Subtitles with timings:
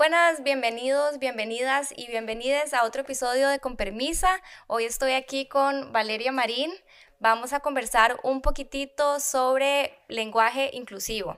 [0.00, 4.30] Buenas, bienvenidos, bienvenidas y bienvenidas a otro episodio de Con Permisa.
[4.66, 6.72] Hoy estoy aquí con Valeria Marín.
[7.18, 11.36] Vamos a conversar un poquitito sobre lenguaje inclusivo.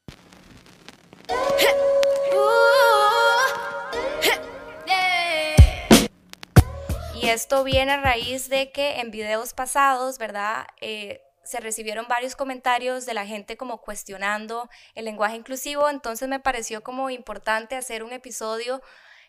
[7.21, 10.69] Y esto viene a raíz de que en videos pasados, ¿verdad?
[10.81, 16.41] Eh, se recibieron varios comentarios de la gente como cuestionando el lenguaje inclusivo, entonces me
[16.41, 18.81] pareció como importante hacer un episodio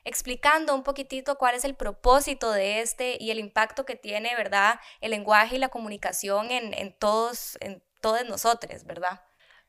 [0.05, 4.80] explicando un poquitito cuál es el propósito de este y el impacto que tiene, ¿verdad?
[5.02, 9.22] El lenguaje y la comunicación en, todos, en todos nosotros, ¿verdad?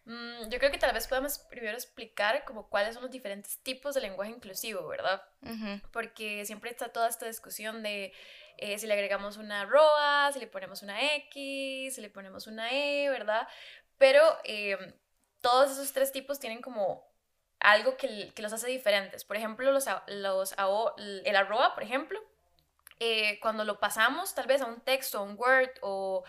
[0.06, 3.94] Mm, yo creo que tal vez podemos primero explicar como cuáles son los diferentes tipos
[3.94, 5.22] de lenguaje inclusivo, ¿verdad?
[5.92, 8.12] Porque siempre está toda esta discusión de
[8.58, 12.70] eh, si le agregamos una ROA, si le ponemos una X, si le ponemos una
[12.72, 13.48] E, ¿verdad?
[13.98, 14.76] Pero eh,
[15.40, 17.06] todos esos tres tipos tienen como
[17.60, 19.24] algo que, que, los hace diferentes.
[19.24, 20.54] Por ejemplo, los, los,
[20.98, 22.20] el arroba, por ejemplo,
[23.00, 26.24] eh, cuando lo pasamos tal vez a un texto, a un Word o,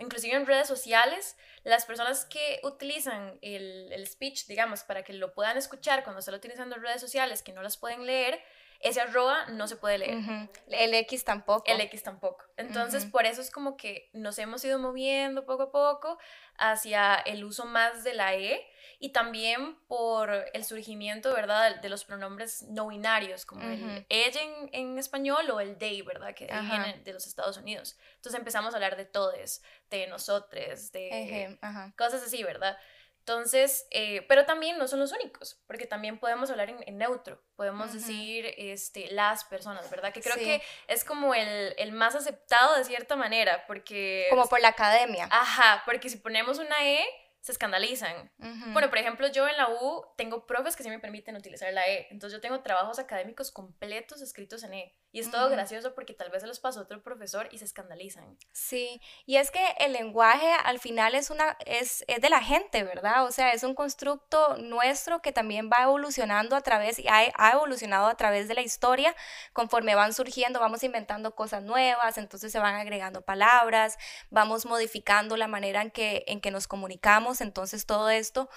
[0.00, 5.32] inclusive en redes sociales, las personas que utilizan el, el, speech, digamos, para que lo
[5.32, 8.42] puedan escuchar cuando están utilizando en redes sociales, que no las pueden leer,
[8.80, 10.48] ese arroba no se puede leer.
[10.68, 11.64] El X tampoco.
[11.66, 12.46] El X tampoco.
[12.56, 16.18] Entonces, por eso es como que nos hemos ido moviendo poco a poco
[16.56, 18.66] hacia el uso más de la E
[19.02, 24.40] y también por el surgimiento, ¿verdad?, de los pronombres no binarios, como el ella
[24.72, 27.96] en, español o el they, ¿verdad?, que viene de los Estados Unidos.
[28.16, 31.58] Entonces empezamos a hablar de todes, de nosotros, de
[31.96, 32.76] cosas así, ¿verdad?
[33.20, 37.92] Entonces, eh, pero también no son los únicos, porque también podemos hablar en, neutro, podemos
[37.92, 40.12] decir este, las personas, ¿verdad?
[40.12, 44.26] Que creo que es como el, el, más aceptado de cierta manera, porque...
[44.30, 45.28] Como por la academia.
[45.30, 47.04] Ajá, porque si ponemos una E,
[47.40, 48.30] se escandalizan.
[48.72, 51.86] Bueno, por ejemplo, yo en la U tengo profes que sí me permiten utilizar la
[51.86, 54.94] E, entonces yo tengo trabajos académicos completos escritos en E.
[55.12, 58.38] Y es todo gracioso porque tal vez se los pasó otro profesor y se escandalizan.
[58.52, 62.84] Sí, y es que el lenguaje al final es, una, es, es de la gente,
[62.84, 63.24] ¿verdad?
[63.24, 67.52] O sea, es un constructo nuestro que también va evolucionando a través, y ha, ha
[67.52, 69.16] evolucionado a través de la historia,
[69.52, 73.98] conforme van surgiendo, vamos inventando cosas nuevas, entonces se van agregando palabras,
[74.30, 78.48] vamos modificando la manera en que, en que nos comunicamos, entonces todo esto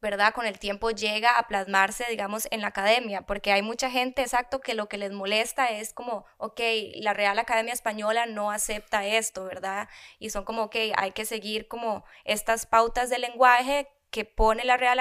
[0.00, 0.32] ¿verdad?
[0.34, 4.60] Con el tiempo llega a plasmarse, digamos, en la academia, porque hay mucha gente, exacto,
[4.60, 6.60] que lo que les molesta es como, ok,
[6.96, 9.88] la Real Academia Española no acepta esto, ¿verdad?
[10.18, 14.76] Y son como, ok, hay que seguir como estas pautas de lenguaje que pone la
[14.76, 14.98] Real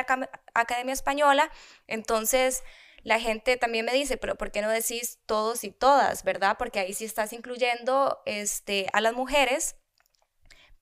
[0.54, 1.50] Academia Española,
[1.88, 2.64] entonces
[3.04, 6.58] la gente también me dice, pero ¿por qué no decís todos y todas, verdad?
[6.60, 9.78] Porque ahí sí estás incluyendo este, a las mujeres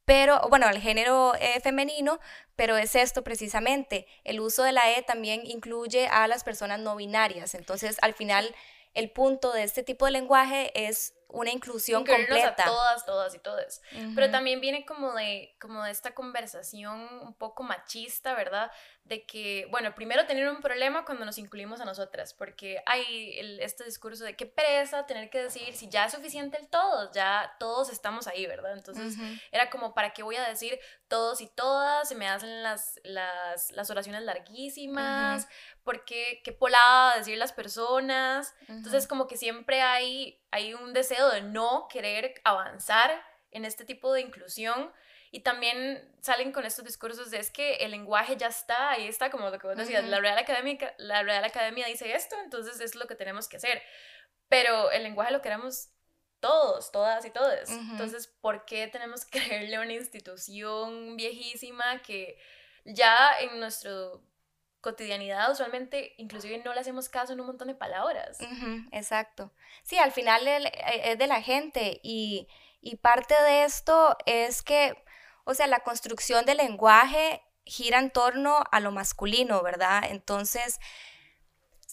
[0.07, 2.21] pero bueno, al género eh, femenino,
[2.55, 6.95] pero es esto precisamente, el uso de la E también incluye a las personas no
[6.95, 8.55] binarias, entonces al final
[8.93, 12.63] el punto de este tipo de lenguaje es una inclusión completa.
[12.63, 13.81] a todas, todas y todas.
[14.15, 18.71] Pero también viene como de, como de esta conversación un poco machista, ¿verdad?
[19.07, 23.85] De que, bueno, primero tener un problema cuando nos incluimos a nosotras, porque hay este
[23.85, 27.89] discurso de qué pereza tener que decir si ya es suficiente el todos, ya todos
[27.89, 28.73] estamos ahí, ¿verdad?
[28.73, 29.15] Entonces
[29.51, 32.09] era como, ¿para qué voy a decir todos y todas?
[32.09, 35.47] Se me hacen las, las, las oraciones larguísimas,
[35.83, 38.53] porque qué polada decir las personas.
[38.67, 43.11] Entonces como que siempre hay, hay un deseo de no querer avanzar
[43.51, 44.91] en este tipo de inclusión.
[45.31, 49.29] Y también salen con estos discursos de es que el lenguaje ya está, ahí está,
[49.29, 52.95] como lo que vos decías, la, Real Académica, la Real Academia dice esto, entonces es
[52.95, 53.81] lo que tenemos que hacer.
[54.47, 55.89] Pero el lenguaje lo queremos
[56.39, 57.69] todos, todas y todos.
[57.69, 62.39] Entonces, ¿por qué tenemos que creerle a una institución viejísima que
[62.85, 64.23] ya en nuestro
[64.81, 68.37] cotidianidad usualmente inclusive no le hacemos caso en un montón de palabras.
[68.91, 69.51] exacto.
[69.83, 70.71] Sí, al final e,
[71.03, 72.47] es de la gente y,
[72.79, 75.03] y parte de esto es que,
[75.47, 80.03] o sea, la construcción del lenguaje gira en torno a lo masculino, ¿verdad?
[80.09, 80.77] Entonces,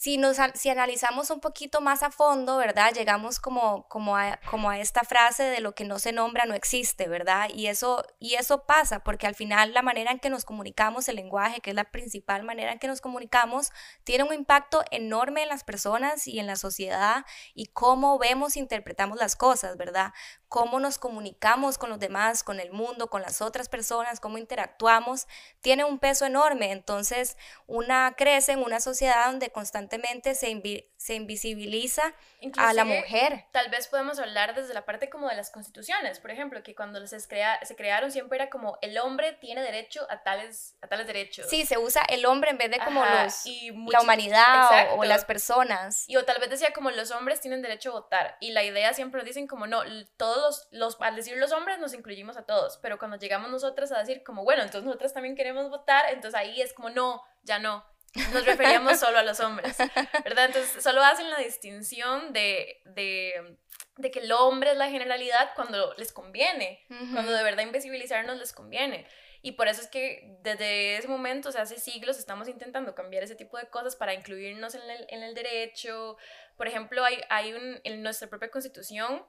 [0.05, 2.93] si, nos, si analizamos un poquito más a fondo, ¿verdad?
[2.93, 6.55] Llegamos como, como, a, como a esta frase de lo que no se nombra no
[6.55, 7.49] existe, ¿verdad?
[7.55, 11.17] Y eso, y eso pasa porque al final la manera en que nos comunicamos, el
[11.17, 13.71] lenguaje, que es la principal manera en que nos comunicamos,
[14.03, 17.25] tiene un impacto enorme en las personas y en la sociedad
[17.55, 20.12] y cómo vemos e interpretamos las cosas, ¿verdad?
[20.55, 25.27] Cómo nos comunicamos con los demás, con el mundo, con las otras personas, cómo interactuamos,
[25.62, 26.71] tiene un peso enorme.
[26.71, 27.37] Entonces,
[27.67, 30.62] una crece en una sociedad donde constantemente se,
[30.97, 32.15] se invisibiliza
[32.56, 33.47] a la mujer.
[33.51, 37.05] Tal vez podemos hablar desde la parte como de las constituciones, por ejemplo, que cuando
[37.05, 41.09] se, crea, se crearon siempre era como el hombre tiene derecho a tales, a tales
[41.09, 41.50] derechos.
[41.50, 45.25] Sí, se usa el hombre en vez de como los, y la humanidad o, las
[45.25, 46.05] personas.
[46.09, 48.37] Y o tal vez decía como los hombres tienen derecho a votar.
[48.41, 49.83] Y la idea siempre dicen como no,
[50.17, 53.99] todos los, al decir los hombres nos incluimos a todos, pero cuando llegamos nosotras a
[53.99, 57.85] decir como bueno, entonces nosotras también queremos votar, entonces ahí es como no, ya no
[58.32, 59.76] nos referíamos solo a los hombres,
[60.25, 60.46] ¿verdad?
[60.46, 63.58] Entonces, solo hacen la distinción de, de,
[63.96, 68.52] de que el hombre es la generalidad cuando les conviene, cuando de verdad invisibilizarnos les
[68.52, 69.06] conviene.
[69.43, 73.25] Y por eso es que desde ese momento, o sea, hace siglos, estamos intentando cambiar
[73.25, 76.17] ese tipo de cosas para incluirnos en el, en el derecho.
[76.56, 79.23] Por ejemplo, hay, hay un, en nuestra propia constitución,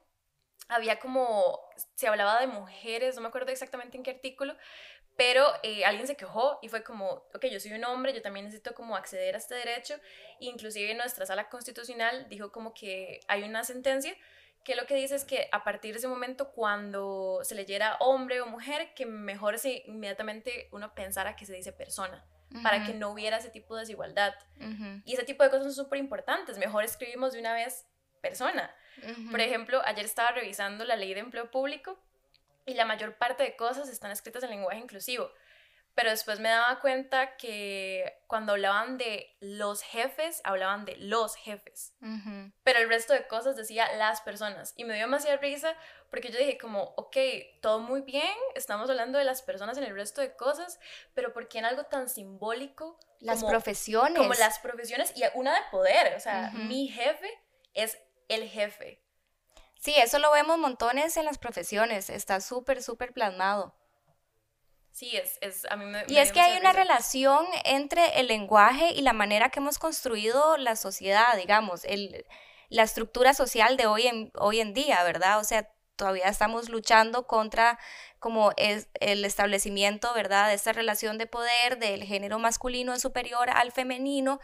[0.68, 1.60] había como,
[1.96, 4.56] se hablaba de mujeres, no me acuerdo exactamente en qué artículo,
[5.16, 8.46] pero eh, alguien se quejó y fue como, ok, yo soy un hombre, yo también
[8.46, 9.96] necesito como acceder a este derecho.
[10.40, 14.16] inclusive nuestra sala constitucional dijo como que hay una sentencia
[14.66, 18.42] que lo que dice es que a partir de ese momento cuando se leyera hombre
[18.42, 22.26] o mujer, que mejor se inmediatamente uno pensara que se dice persona,
[22.64, 24.34] para que no hubiera ese tipo de desigualdad.
[25.06, 26.58] Y ese tipo de cosas son súper importantes.
[26.58, 27.86] Mejor escribimos de una vez
[28.22, 28.74] persona.
[29.32, 32.00] Por ejemplo, ayer estaba revisando la ley de empleo público
[32.66, 35.30] y la mayor parte de cosas están escritas en lenguaje inclusivo.
[35.96, 41.94] Pero después me daba cuenta que cuando hablaban de los jefes, hablaban de los jefes.
[42.64, 44.74] Pero el resto de cosas decía las personas.
[44.76, 45.74] Y me dio demasiada risa
[46.10, 47.16] porque yo dije como, ok,
[47.62, 50.80] todo muy bien, estamos hablando de las personas en el resto de cosas,
[51.14, 53.00] pero ¿por qué en algo tan simbólico?
[53.22, 54.18] Las profesiones.
[54.18, 56.14] Como las profesiones y una de poder.
[56.16, 57.30] O sea, mi jefe
[57.74, 57.98] es
[58.28, 59.02] el jefe.
[59.80, 63.76] Sí, eso lo vemos montones en las profesiones, está súper, súper plasmado.
[64.92, 66.06] Sí, es, es a mí me...
[66.08, 70.56] Y es que hay una relación entre el lenguaje y la manera que hemos construido
[70.58, 72.26] la sociedad, digamos, el,
[72.70, 75.40] la estructura social de hoy en, hoy en día, ¿verdad?
[75.40, 77.78] O sea, todavía estamos luchando contra
[78.20, 83.72] como es el establecimiento, ¿verdad?, de esta relación de poder del género masculino superior al
[83.72, 84.40] femenino.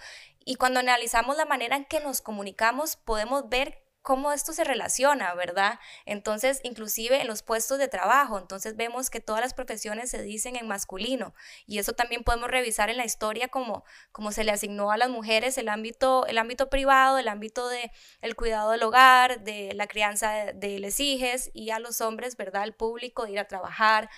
[0.46, 5.34] Y cuando analizamos la manera en que nos comunicamos, podemos ver cómo esto se relaciona,
[5.36, 5.80] ¿verdad?
[6.06, 10.56] Entonces, inclusive en los puestos de trabajo, entonces vemos que todas las profesiones se dicen
[10.56, 11.34] en masculino
[11.68, 15.10] y eso también podemos revisar en la historia como, como se le asignó a las
[15.10, 17.92] mujeres el ámbito, el ámbito privado, el ámbito de
[18.22, 22.64] el cuidado del hogar, de la crianza de, de les y a los hombres, ¿verdad?
[22.64, 24.10] El público de ir a trabajar,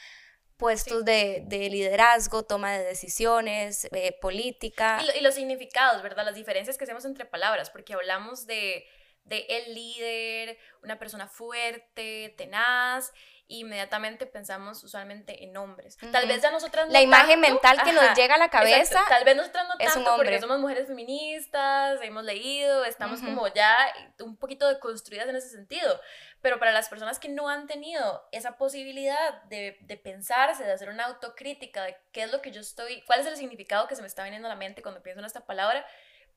[0.63, 5.03] puestos de, de, liderazgo, toma de decisiones, eh, política.
[5.13, 6.23] Y, y, los significados, ¿verdad?
[6.23, 8.87] Las diferencias que hacemos entre palabras, porque hablamos de
[9.25, 13.13] de el líder, una persona fuerte, tenaz,
[13.47, 15.97] inmediatamente pensamos usualmente en hombres.
[16.11, 19.03] Tal vez ya nosotras no La imagen mental que nos llega a la cabeza.
[19.07, 23.77] Tal vez nosotras no es tanto porque somos mujeres feministas, hemos leído, estamos como ya
[24.19, 25.99] un poquito deconstruidas en ese sentido.
[26.43, 30.89] Pero para las personas que no han tenido esa posibilidad de, de pensarse, de hacer
[30.89, 34.01] una autocrítica de qué es lo que yo estoy, cuál es el significado que se
[34.01, 35.85] me está viniendo a la mente cuando pienso en esta palabra,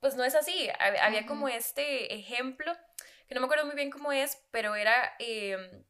[0.00, 0.69] pues no es así.
[0.79, 2.73] Había como este ejemplo,
[3.29, 5.85] que no me acuerdo muy bien cómo es, pero era, em,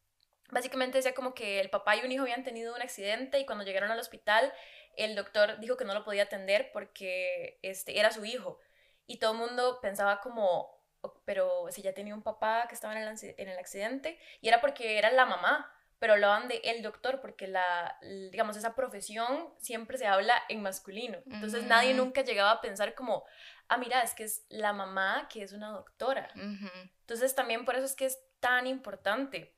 [0.50, 3.64] básicamente decía como que el papá y un hijo habían tenido un accidente y cuando
[3.64, 4.50] llegaron al hospital,
[4.96, 8.60] el doctor dijo que no lo podía atender porque este, era su hijo.
[9.06, 10.75] Y todo el mundo pensaba como,
[11.24, 14.60] pero si ya tenía un papá que estaba en el, en el accidente, y era
[14.60, 17.98] porque era la mamá pero hablaban de el doctor porque la,
[18.30, 21.18] digamos, esa profesión siempre se habla en masculino.
[21.26, 23.24] Entonces nadie nunca llegaba a pensar como,
[23.68, 26.28] ah, mira, es que es la mamá que es una doctora.
[26.34, 29.54] Entonces también por eso es que es tan importante.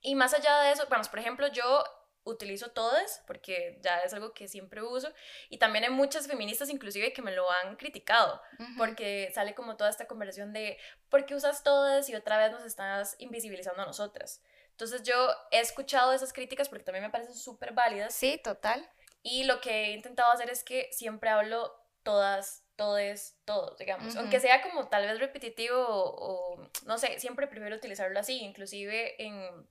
[0.00, 1.84] Y más allá de eso, vamos, por ejemplo, yo
[2.26, 5.10] utilizo todas porque ya es algo que siempre uso
[5.48, 8.42] y también hay muchas feministas inclusive que me lo han criticado
[8.76, 10.76] porque sale como toda esta conversación de
[11.08, 14.42] ¿por qué usas todas y otra vez nos estás invisibilizando a nosotras?
[14.72, 18.12] Entonces yo he escuchado esas críticas porque también me parecen súper válidas.
[18.12, 18.86] Sí, total.
[19.22, 24.16] Y lo que he intentado hacer es que siempre hablo todas, todes, todos, digamos.
[24.16, 29.66] Aunque sea como tal vez repetitivo o, no sé, siempre prefiero utilizarlo así, inclusive en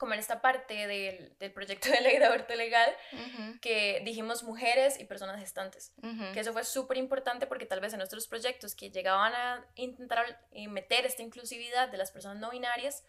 [0.00, 2.90] como en esta parte del, del proyecto de ley de aborto legal,
[3.60, 5.92] que dijimos mujeres y personas gestantes,
[6.32, 10.40] que eso fue súper importante porque tal vez en nuestros proyectos que llegaban a intentar
[10.68, 13.04] meter esta inclusividad de las personas no binarias,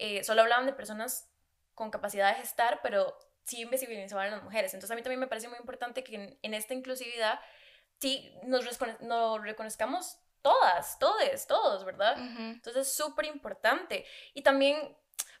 [0.00, 1.30] eh, solo hablaban de personas
[1.74, 4.74] con capacidad de gestar, pero sí invisibilizaban a las mujeres.
[4.74, 7.38] Entonces a mí también me parece muy importante que en, esta inclusividad
[8.00, 8.64] sí nos,
[9.00, 12.16] nos reconozcamos todas, todos, todos, ¿verdad?
[12.18, 14.04] Entonces es súper importante.
[14.34, 14.76] Y también,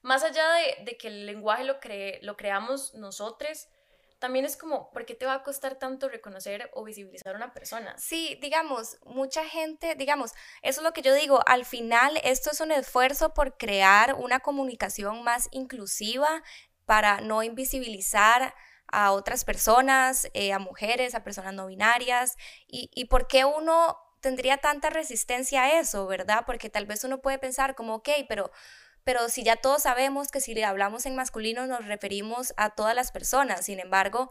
[0.02, 3.68] más allá de, de, que el lenguaje lo, cree, lo creamos nosotros,
[4.22, 7.52] también es como, ¿por qué te va a costar tanto reconocer o visibilizar a una
[7.52, 7.92] persona?
[7.98, 10.30] Sí, digamos, mucha gente, digamos,
[10.62, 14.38] eso es lo que yo digo, al final esto es un esfuerzo por crear una
[14.38, 16.44] comunicación más inclusiva
[16.86, 18.54] para no invisibilizar
[18.86, 22.36] a otras personas, eh, a mujeres, a personas no binarias,
[22.68, 26.44] y, y por qué uno tendría tanta resistencia a eso, ¿verdad?
[26.46, 28.52] Porque tal vez uno puede pensar como, ok, pero
[29.04, 33.12] pero si ya todos sabemos que si hablamos en masculino nos referimos a todas las
[33.12, 34.30] personas, sin embargo,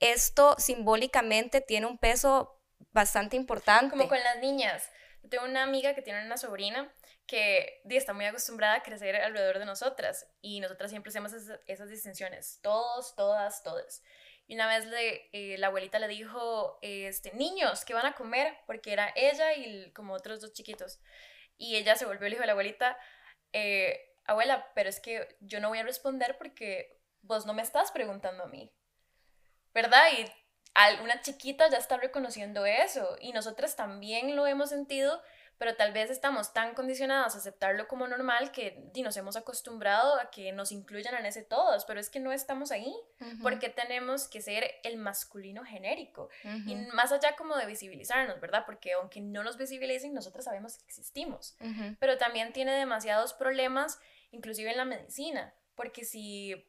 [0.00, 2.60] esto simbólicamente tiene un peso
[2.92, 3.90] bastante importante.
[3.90, 4.88] Como con las niñas.
[5.30, 6.92] Tengo una amiga que tiene una sobrina
[7.26, 12.60] que está muy acostumbrada a crecer alrededor de nosotras y nosotras siempre hacemos esas, distinciones,
[12.62, 14.02] todos, todas, todos.
[14.46, 18.58] Y una vez le, eh, la abuelita le dijo, este, niños, ¿qué van a comer?
[18.66, 21.00] Porque era ella y como otros dos chiquitos.
[21.56, 22.98] Y ella se volvió le dijo a la abuelita,
[23.54, 27.92] eh, abuela, pero es que yo no voy a responder porque vos no me estás
[27.92, 28.74] preguntando a mí,
[29.72, 30.04] ¿verdad?
[30.18, 30.26] Y
[30.74, 35.22] alguna chiquita ya está reconociendo eso y nosotras también lo hemos sentido
[35.58, 40.30] pero tal vez estamos tan condicionados a aceptarlo como normal que nos hemos acostumbrado a
[40.30, 42.94] que nos incluyan en ese todos, pero es que no estamos ahí,
[43.42, 46.28] porque tenemos que ser el masculino genérico,
[46.66, 48.64] y más allá como de visibilizarnos, ¿verdad?
[48.66, 51.56] Porque aunque no nos visibilicen, nosotros sabemos que existimos,
[51.98, 53.98] pero también tiene demasiados problemas,
[54.30, 56.66] inclusive en la medicina, porque si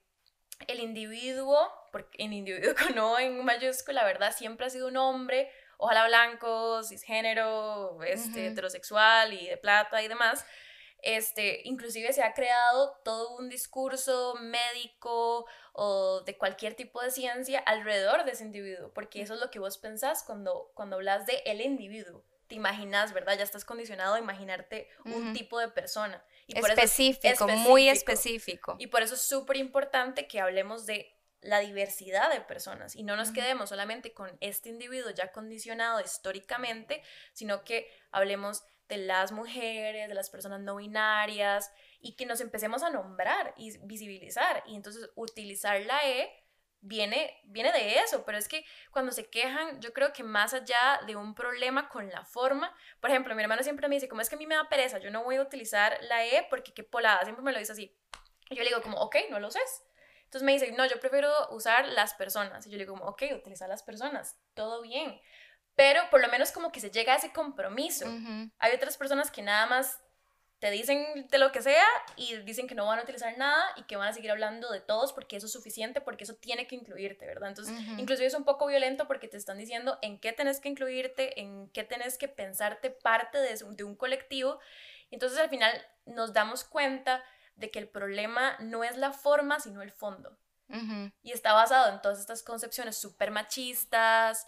[0.68, 4.34] el individuo, porque el individuo con O en mayúscula, ¿verdad?
[4.36, 10.46] Siempre ha sido un hombre, ojalá blanco, cisgénero, este, heterosexual y de plata y demás,
[11.06, 17.60] este, inclusive se ha creado todo un discurso médico o de cualquier tipo de ciencia
[17.60, 21.44] alrededor de ese individuo, porque eso es lo que vos pensás cuando, cuando hablas de
[21.46, 22.24] el individuo.
[22.48, 23.38] Te imaginas, ¿verdad?
[23.38, 26.24] Ya estás condicionado a imaginarte un tipo de persona.
[26.48, 28.76] Y específico, muy específico.
[28.78, 31.15] Y por eso es súper importante que hablemos de
[31.46, 37.04] la diversidad de personas y no nos quedemos solamente con este individuo ya condicionado históricamente,
[37.34, 42.84] sino que hablemos de las mujeres, de las personas no binarias y que nos empecemos
[42.84, 46.32] a nombrar y visibilizar y entonces utilizar la E
[46.82, 51.00] viene, viene de eso, pero es que cuando se quejan, yo creo que más allá
[51.08, 54.30] de un problema con la forma, por ejemplo, mi hermano siempre me dice, como es
[54.30, 56.84] que a mí me da pereza, yo no voy a utilizar la E porque qué
[56.84, 57.96] polada, siempre me lo dice así.
[58.50, 59.85] Y yo le digo como, ok, no lo uses.
[60.36, 62.68] Entonces me dice, no, yo prefiero usar las personas.
[62.68, 65.18] Y yo le digo, ok, utiliza las personas, todo bien.
[65.76, 68.06] Pero por lo menos como que se llega a ese compromiso.
[68.58, 69.98] Hay otras personas que nada más
[70.60, 71.86] te dicen de lo que sea
[72.18, 74.82] y dicen que no van a utilizar nada y que van a seguir hablando de
[74.82, 77.48] todos porque eso es suficiente, porque eso tiene que incluirte, ¿verdad?
[77.48, 81.40] Entonces, inclusive es un poco violento porque te están diciendo en qué tenés que incluirte,
[81.40, 84.60] en qué tenés que pensarte parte de, de un colectivo.
[85.12, 85.72] Entonces, al final
[86.06, 87.24] nos damos cuenta
[87.56, 90.38] de que el problema no es la forma, sino el fondo.
[91.22, 94.48] Y está basado en todas estas concepciones súper machistas,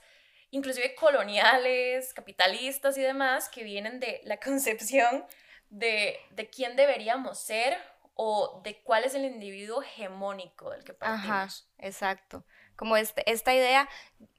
[0.50, 5.26] inclusive coloniales, capitalistas y demás, que vienen de la concepción
[5.70, 7.78] de, de quién deberíamos ser
[8.20, 11.30] o de cuál es el individuo hegemónico del que partimos.
[11.30, 12.44] Ajá, exacto.
[12.76, 13.88] Como este, esta idea,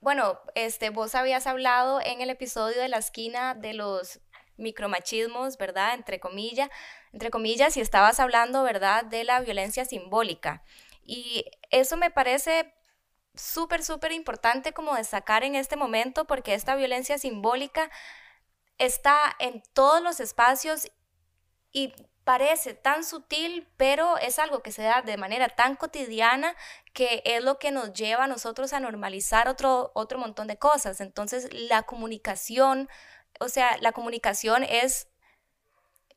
[0.00, 4.20] bueno, este, vos habías hablado en el episodio de la esquina de los
[4.58, 5.94] micromachismos, ¿verdad?
[5.94, 6.68] Entre comillas,
[7.12, 10.62] entre comillas, y estabas hablando, ¿verdad?, de la violencia simbólica.
[11.02, 12.74] Y eso me parece
[13.34, 17.90] súper, súper importante como destacar en este momento porque esta violencia simbólica
[18.78, 20.90] está en todos los espacios
[21.72, 21.92] y
[22.24, 26.54] parece tan sutil, pero es algo que se da de manera tan cotidiana
[26.92, 31.00] que es lo que nos lleva a nosotros a normalizar otro, otro montón de cosas.
[31.00, 32.90] Entonces, la comunicación
[33.40, 35.08] o sea, la comunicación es,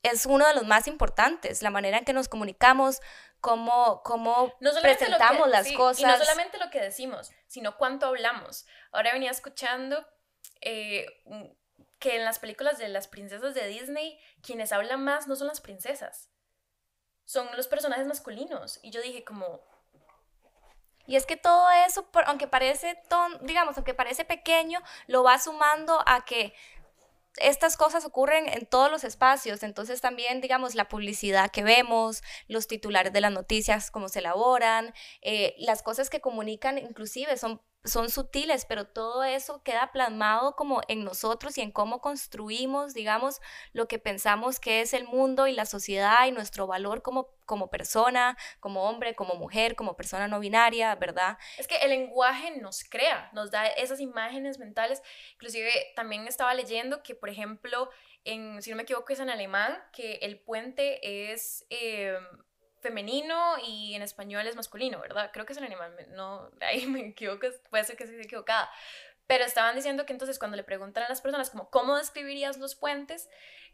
[0.04, 3.02] es uno de los más importantes, la manera en que nos comunicamos,
[3.42, 6.00] cómo, cómo presentamos las cosas.
[6.00, 8.66] Y no solamente lo que decimos, sino cuánto hablamos.
[8.92, 10.08] Ahora venía escuchando
[10.62, 11.06] eh,
[12.00, 15.60] que en las películas de las princesas de Disney, quienes hablan más no son las
[15.60, 16.30] princesas,
[17.26, 18.80] son los personajes masculinos.
[18.82, 19.62] Y yo dije como...
[21.08, 23.02] Y es que todo eso, aunque parece,
[23.42, 26.54] digamos, aunque parece pequeño, lo va sumando a que
[27.38, 32.68] estas cosas ocurren en todos los espacios, entonces también, digamos, la publicidad que vemos, los
[32.68, 38.10] titulares de las noticias, cómo se elaboran, eh, las cosas que comunican inclusive son son
[38.10, 43.42] sutiles, pero todo eso queda plasmado como en nosotros y en cómo construimos, digamos,
[43.74, 47.70] lo que pensamos que es el mundo y la sociedad y nuestro valor como, como
[47.70, 51.38] persona, como hombre, como mujer, como persona no binaria, ¿verdad?
[51.58, 55.02] Es que el lenguaje nos crea, nos da esas imágenes mentales.
[55.34, 57.90] Inclusive también estaba leyendo que, por ejemplo,
[58.26, 61.66] en, si no me equivoco, es en alemán, que el puente es...
[61.70, 62.16] Eh,
[62.82, 65.30] femenino y en español es masculino, ¿verdad?
[65.32, 68.70] Creo que es el animal, no, ahí me equivoco, puede ser que esté equivocada.
[69.28, 72.76] Pero estaban diciendo que entonces cuando le preguntan a las personas como, ¿cómo describirías los
[72.76, 73.30] puentes?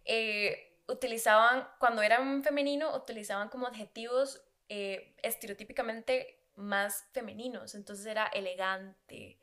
[0.06, 7.74] Eh, utilizaban, cuando eran femenino, utilizaban como adjetivos eh, estereotípicamente más femeninos.
[7.74, 9.40] Entonces era elegante,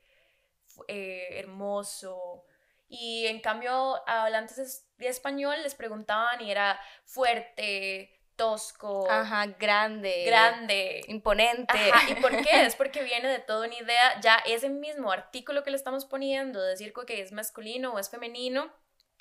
[0.88, 2.44] eh, hermoso.
[2.88, 9.10] Y en cambio, hablantes de español les preguntaban y era fuerte, tosco.
[9.10, 10.24] Ajá, grande.
[10.26, 11.02] Grande.
[11.08, 11.78] Imponente.
[12.08, 12.44] ¿Y por qué?
[12.66, 16.62] Es porque viene de toda una idea, ya ese mismo artículo que le estamos poniendo,
[16.62, 18.72] decir que es masculino o es femenino,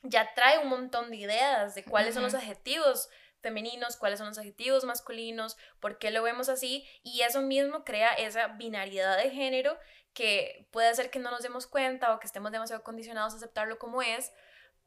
[0.03, 3.10] ya trae un montón de ideas de cuáles son los adjetivos
[3.41, 8.13] femeninos, cuáles son los adjetivos masculinos, por qué lo vemos así, y eso mismo crea
[8.13, 9.77] esa binariedad de género
[10.13, 13.77] que puede hacer que no nos demos cuenta o que estemos demasiado condicionados a aceptarlo
[13.79, 14.32] como es,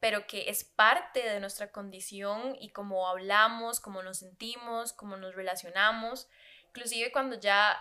[0.01, 5.35] pero que es parte de nuestra condición y cómo hablamos, cómo nos sentimos, cómo nos
[5.35, 6.29] relacionamos,
[6.69, 7.79] inclusive cuando ya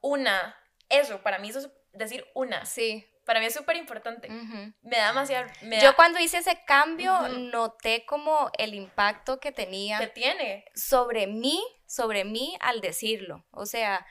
[0.00, 0.56] una,
[0.88, 2.64] eso, para mí eso es decir una.
[2.64, 3.06] Sí.
[3.24, 4.28] Para mí es súper importante.
[4.28, 5.48] Me da demasiado...
[5.80, 9.98] Yo cuando hice ese cambio noté como el impacto que tenía.
[9.98, 10.64] Que tiene.
[10.74, 13.46] Sobre mí, sobre mí al decirlo.
[13.52, 14.04] O sea...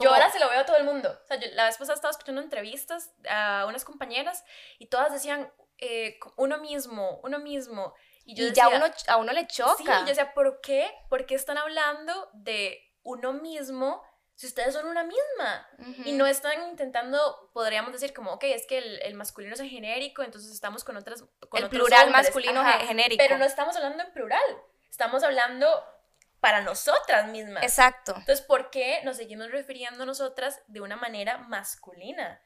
[0.00, 1.18] Yo ahora se lo veo a todo el mundo.
[1.24, 4.44] O sea, yo, la vez pasada estaba escuchando entrevistas a unas compañeras
[4.78, 5.52] y todas decían,
[5.84, 7.92] eh, uno mismo, uno mismo.
[8.24, 9.74] Y, yo ya uno, a uno le choca.
[9.76, 10.88] Sí, yo decía, ¿por qué?
[11.08, 14.00] ¿Por qué están hablando de uno mismo
[14.36, 15.68] si ustedes son una misma?
[16.04, 20.52] Y no están intentando, podríamos decir como, ok, es que el, masculino es genérico, entonces
[20.52, 21.24] estamos con otras...
[21.48, 23.22] Con el plural masculino genérico.
[23.22, 24.40] Pero no estamos hablando en plural,
[24.88, 25.68] estamos hablando
[26.38, 27.64] para nosotras mismas.
[27.64, 28.14] Exacto.
[28.16, 32.40] Entonces, ¿por qué nos seguimos refiriendo a nosotras de una manera masculina?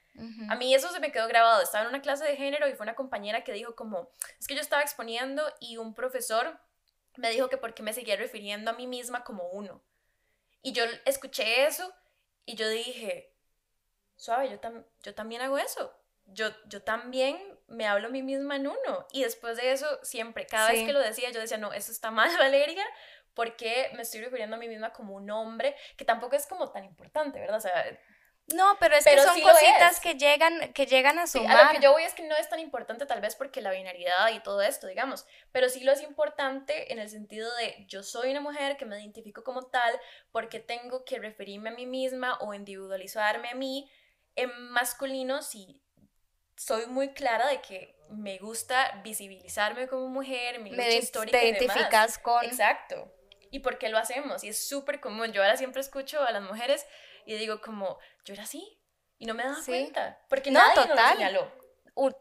[0.49, 1.63] A mí eso se me quedó grabado.
[1.63, 4.55] Estaba en una clase de género y fue una compañera que dijo como, es que
[4.55, 6.59] yo estaba exponiendo y un profesor
[7.17, 9.83] me dijo que por qué me seguía refiriendo a mí misma como uno.
[10.63, 11.93] Y yo escuché eso
[12.45, 13.35] y yo dije,
[14.17, 14.59] suave, yo,
[15.03, 15.95] yo también hago eso.
[16.27, 19.07] Yo, yo también me hablo a mí misma en uno.
[19.13, 22.11] Y después de eso, siempre, cada vez que lo decía, yo decía, no, eso está
[22.13, 22.85] mal, Valeria,
[23.35, 26.85] porque me estoy refiriendo a mí misma como un hombre, que tampoco es como tan
[26.85, 27.59] importante, ¿verdad?
[27.59, 27.85] O sea,
[28.55, 31.57] no, pero es que son cositas que llegan, que llegan a sumar.
[31.57, 33.73] a lo que yo voy es que no es tan importante tal vez porque la
[33.73, 38.05] binariedad y todo esto, digamos, pero sí lo es importante en el sentido de yo
[38.05, 40.01] soy una mujer que me identifico como tal
[40.31, 43.91] porque tengo que referirme a mí misma o individualizarme a mí
[44.37, 45.83] en masculino si
[46.57, 52.19] soy muy clara de que me gusta visibilizarme como mujer, mi me histórica te identificas
[52.19, 53.13] con Exacto.
[53.51, 54.45] ¿Y por qué lo hacemos?
[54.45, 55.33] Y es súper común.
[55.33, 56.87] Yo ahora siempre escucho a las mujeres
[57.27, 58.81] y digo como, yo era así
[59.19, 60.97] y no me daba cuenta, porque no, nadie total.
[60.97, 61.67] Nos señaló.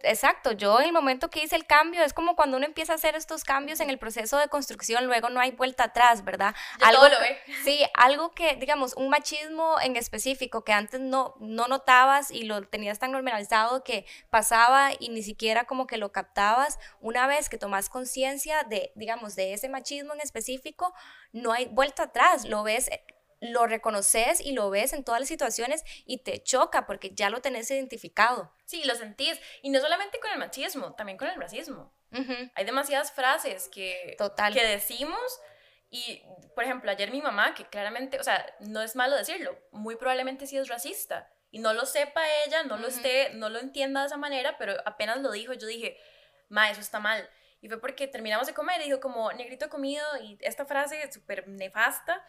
[0.04, 2.96] Exacto, yo en el momento que hice el cambio es como cuando uno empieza a
[2.96, 6.56] hacer estos cambios en el proceso de construcción, luego no hay vuelta atrás, ¿verdad?
[6.82, 7.38] algo lo ve.
[7.66, 12.66] Sí, algo que, digamos, un machismo en específico que antes no, no notabas y lo
[12.66, 17.58] tenías tan normalizado que pasaba y ni siquiera como que lo captabas, una vez que
[17.58, 20.94] tomas conciencia de, digamos, de ese machismo en específico,
[21.34, 22.90] no hay vuelta atrás, lo ves
[23.52, 27.42] lo reconoces y lo ves en todas las situaciones y te choca porque ya lo
[27.42, 28.54] tenés identificado.
[28.66, 29.40] Sí, lo sentís.
[29.62, 31.94] Y no solamente con el machismo, también con el racismo.
[32.56, 34.54] Hay demasiadas frases que, Total.
[34.54, 35.20] que decimos
[35.90, 36.24] y,
[36.56, 40.48] por ejemplo, ayer mi mamá, que claramente, o sea, no es malo decirlo, muy probablemente
[40.48, 41.32] sí es racista.
[41.52, 44.76] Y no lo sepa ella, no lo esté, no lo entienda de esa manera, pero
[44.86, 45.98] apenas lo dijo, yo dije,
[46.50, 47.30] ma, eso está mal.
[47.62, 51.48] Y fue porque terminamos de comer y dijo como, negrito comido, y esta frase súper
[51.48, 52.26] nefasta.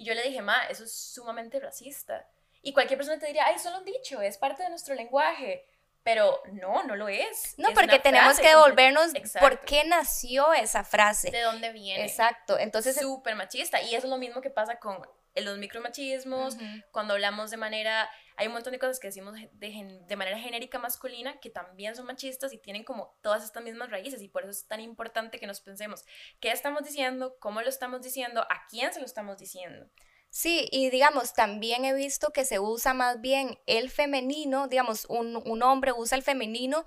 [0.00, 2.26] Y yo le dije, ma, eso es sumamente racista.
[2.62, 5.66] Y cualquier persona te diría, ay, solo un dicho, es parte de nuestro lenguaje.
[6.02, 7.54] Pero no, no lo es.
[7.58, 11.30] No, porque tenemos que devolvernos por qué nació esa frase.
[11.30, 12.02] De dónde viene.
[12.02, 12.58] Exacto.
[12.58, 12.96] Entonces.
[12.96, 13.82] Súper machista.
[13.82, 16.56] Y eso es lo mismo que pasa con los micromachismos,
[16.92, 18.10] cuando hablamos de manera,
[18.40, 22.06] hay un montón de cosas que decimos de, de, manera genérica masculina que también son
[22.06, 25.46] machistas y tienen como todas estas mismas raíces y por eso es tan importante que
[25.46, 26.06] nos pensemos
[26.40, 29.90] qué estamos diciendo, cómo lo estamos diciendo, a quién se lo estamos diciendo.
[30.30, 35.36] Sí, y digamos, también he visto que se usa más bien el femenino, digamos, un,
[35.44, 36.86] un hombre usa el femenino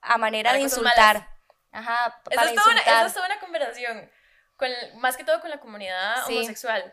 [0.00, 1.28] a manera de insultar.
[1.70, 4.10] Ajá, para eso, es toda una, eso es toda una conversación
[4.96, 6.92] más que todo con la comunidad homosexual,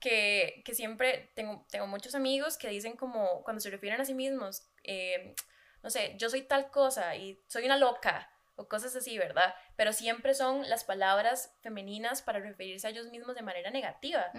[0.00, 4.14] que, que, siempre tengo, tengo muchos amigos que dicen como, cuando se refieren a sí
[4.14, 5.34] mismos, eh,
[5.82, 9.54] no sé, yo soy tal cosa y soy una loca o cosas así, ¿verdad?
[9.76, 14.30] Pero siempre son las palabras femeninas para referirse a ellos mismos de manera negativa.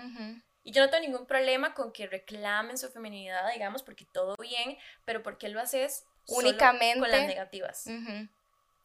[0.63, 4.77] Y yo no tengo ningún problema con que reclamen su feminidad, digamos, porque todo bien,
[5.05, 7.87] pero ¿por qué lo haces únicamente con las negativas?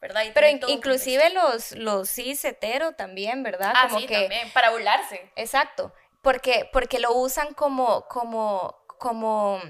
[0.01, 0.23] ¿Verdad?
[0.33, 3.73] Pero inclusive los, los cis hetero también, ¿verdad?
[3.75, 5.31] Ah, Como sí, que, también, para burlarse.
[5.35, 5.93] Exacto.
[6.21, 9.61] porque, porque lo usan como, como, como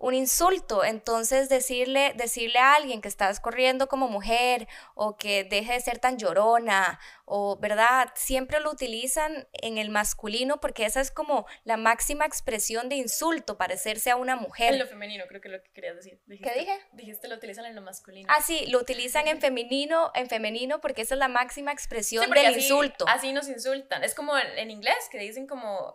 [0.00, 0.82] un insulto.
[0.82, 5.98] Entonces decirle, decirle a alguien que estás corriendo como mujer o que deje de ser
[5.98, 8.08] tan llorona o, ¿verdad?
[8.16, 13.58] Siempre lo utilizan en el masculino porque esa es como la máxima expresión de insulto,
[13.58, 14.72] parecerse a una mujer.
[14.72, 16.18] En lo femenino, creo que es lo que querías decir.
[16.26, 16.78] ¿Qué dije?
[16.92, 18.26] Dijiste lo utilizan en lo masculino.
[18.34, 22.56] Ah, sí, lo utilizan en femenino, en femenino porque esa es la máxima expresión del
[22.56, 23.04] insulto.
[23.06, 24.02] Así nos insultan.
[24.02, 25.94] Es como en, inglés que dicen como,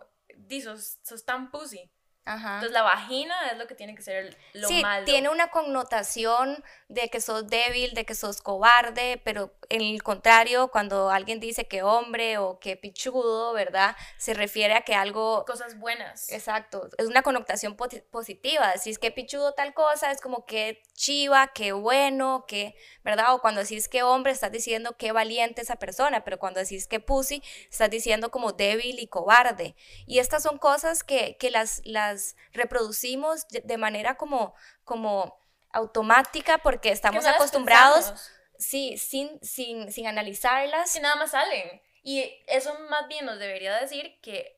[0.62, 1.90] sos, sos tan pussy.
[2.26, 7.08] Entonces la vagina es lo que tiene que ser lo sí, tiene una connotación de
[7.10, 11.82] que sos débil, de que sos cobarde, pero en el contrario, cuando alguien dice que
[11.82, 13.96] hombre o que pichudo, ¿verdad?
[14.18, 15.44] Se refiere a que algo...
[15.46, 16.30] Cosas buenas.
[16.30, 18.72] Exacto, es una connotación positiva.
[18.72, 23.34] Decís que pichudo tal cosa, es como que chiva, que bueno, que, ¿verdad?
[23.34, 27.00] O cuando decís que hombre, estás diciendo que valiente esa persona, pero cuando decís que
[27.00, 29.74] pussy, estás diciendo como débil y cobarde.
[30.06, 34.54] Y estas son cosas que, que las, las reproducimos de manera como...
[34.84, 35.44] como
[35.76, 38.12] automática porque estamos acostumbrados,
[38.58, 40.92] sí, sin, sin, sin analizarlas.
[40.92, 41.80] Que nada más salen.
[42.02, 44.56] Y eso más bien nos debería decir que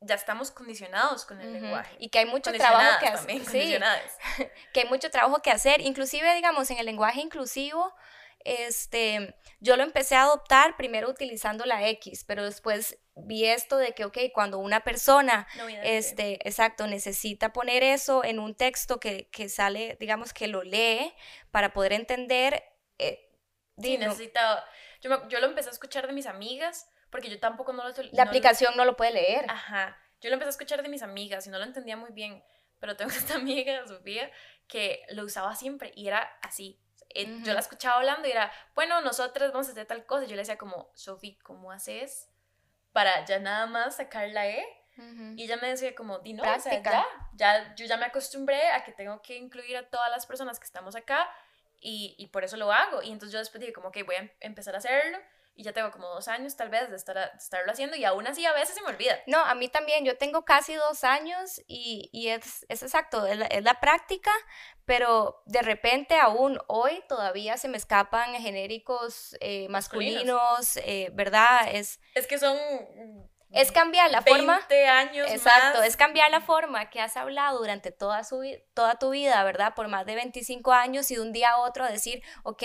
[0.00, 1.96] ya estamos condicionados con el lenguaje.
[1.98, 3.44] Y que hay mucho trabajo que hacer.
[3.46, 3.78] Sí,
[4.72, 5.80] que hay mucho trabajo que hacer.
[5.80, 7.94] Inclusive, digamos, en el lenguaje inclusivo,
[8.44, 13.92] este, yo lo empecé a adoptar primero utilizando la X, pero después vi esto de
[13.92, 15.46] que, ok, cuando una persona,
[15.82, 21.14] este, exacto, necesita poner eso en un texto que, que, sale, digamos, que lo lee
[21.50, 22.64] para poder entender.
[22.98, 23.30] Eh,
[23.78, 24.64] sí, necesita,
[25.00, 27.94] yo, yo, lo empecé a escuchar de mis amigas, porque yo tampoco no lo...
[28.12, 29.44] La aplicación no lo puede leer.
[29.48, 32.42] Ajá, yo lo empecé a escuchar de mis amigas y no lo entendía muy bien,
[32.78, 34.30] pero tengo esta amiga, Sofía,
[34.66, 36.80] que lo usaba siempre y era así,
[37.14, 40.24] eh, yo la escuchaba hablando y era, bueno, nosotros vamos a hacer tal cosa.
[40.24, 42.28] Yo le decía como, Sofi, ¿cómo haces
[42.92, 44.64] para ya nada más sacar la E?
[45.36, 48.68] Y ella me decía como, di no, o sea, ya, ya, yo ya me acostumbré
[48.72, 51.30] a que tengo que incluir a todas las personas que estamos acá
[51.80, 53.02] y, y por eso lo hago.
[53.02, 55.18] Y entonces yo después dije como, ok, voy a em-, empezar a hacerlo
[55.54, 58.26] y ya tengo como dos años tal vez de, estar, de estarlo haciendo y aún
[58.26, 59.18] así a veces se me olvida.
[59.26, 63.38] No, a mí también, yo tengo casi dos años y, y es, es, exacto, es
[63.38, 64.30] la, es la, práctica,
[64.84, 71.68] pero de repente aún hoy todavía se me escapan genéricos eh, masculinos, eh, ¿verdad?
[71.72, 72.56] Es, es que son
[73.52, 74.60] es cambiar la 20 forma.
[74.98, 75.30] años.
[75.30, 78.42] Exacto, es cambiar la forma que has hablado durante toda, su,
[78.74, 79.74] toda tu vida, ¿verdad?
[79.74, 82.62] Por más de 25 años y de un día a otro decir, ok,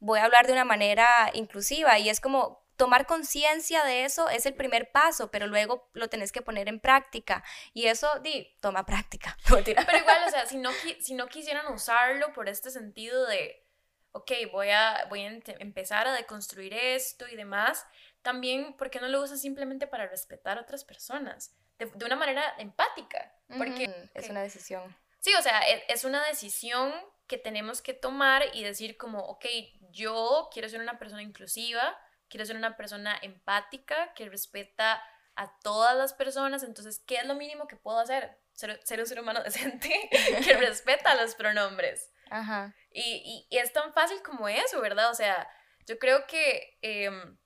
[0.00, 1.98] voy a hablar de una manera inclusiva.
[1.98, 6.32] Y es como tomar conciencia de eso es el primer paso, pero luego lo tenés
[6.32, 7.44] que poner en práctica.
[7.74, 9.36] Y eso, di, toma práctica.
[9.48, 10.70] pero igual, o sea, si no,
[11.00, 13.66] si no quisieran usarlo por este sentido de,
[14.12, 17.84] ok, voy a, voy a empezar a deconstruir esto y demás
[18.22, 21.54] también, ¿por qué no lo usas simplemente para respetar a otras personas?
[21.78, 23.32] De, una manera empática.
[23.56, 24.96] Porque es una decisión.
[25.20, 26.92] Sí, o sea, es, es una decisión
[27.26, 29.46] que tenemos que tomar y decir como, ok,
[29.90, 31.96] yo quiero ser una persona inclusiva,
[32.28, 35.02] quiero ser una persona empática, que respeta
[35.36, 38.40] a todas las personas, entonces, ¿qué es lo mínimo que puedo hacer?
[38.54, 42.10] Ser, ser un ser humano decente que respeta los pronombres.
[42.30, 42.74] Ajá.
[42.90, 45.10] Y, y, es tan fácil como eso, ¿verdad?
[45.10, 45.48] O sea,
[45.86, 47.38] yo creo que em,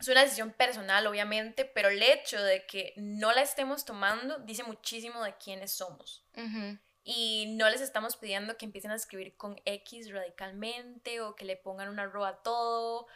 [0.00, 4.64] es una decisión personal, obviamente, pero el hecho de que no la estemos tomando dice
[4.64, 6.24] muchísimo de quiénes somos.
[7.04, 11.56] Y no les estamos pidiendo que empiecen a escribir con X radicalmente o que le
[11.56, 13.08] pongan una arroba a todo,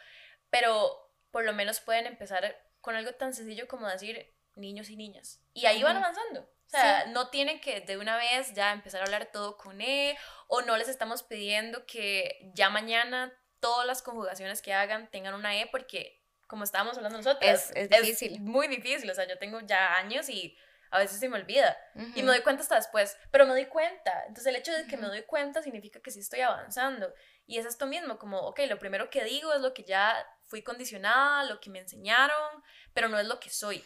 [0.51, 5.41] pero por lo menos pueden empezar con algo tan sencillo como decir niños y niñas.
[5.53, 6.41] Y ahí van avanzando.
[6.41, 10.17] O sea, no tienen que de una vez ya empezar a hablar todo con E
[10.47, 15.59] o no les estamos pidiendo que ya mañana todas las conjugaciones que hagan tengan una
[15.59, 17.49] E porque como estábamos hablando nosotros.
[17.49, 18.41] Es, es difícil.
[18.41, 20.57] muy difícil, o sea, yo tengo ya años y
[20.91, 21.77] a veces se me olvida.
[22.15, 24.23] Y me doy cuenta hasta después, pero me doy cuenta.
[24.27, 27.13] Entonces el hecho de que me doy cuenta significa que sí estoy avanzando.
[27.45, 30.61] Y es esto mismo, como, ok, lo primero que digo es lo que ya fui
[30.61, 33.83] condicionada, lo que me enseñaron, pero no es lo que soy.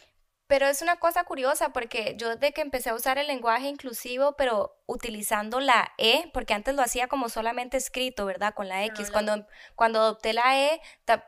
[0.49, 4.35] Pero es una cosa curiosa porque yo de que empecé a usar el lenguaje inclusivo,
[4.35, 8.55] pero utilizando la E, porque antes lo hacía como solamente escrito, ¿verdad?
[8.55, 9.11] Con la X.
[9.11, 10.81] cuando, cuando adopté la E,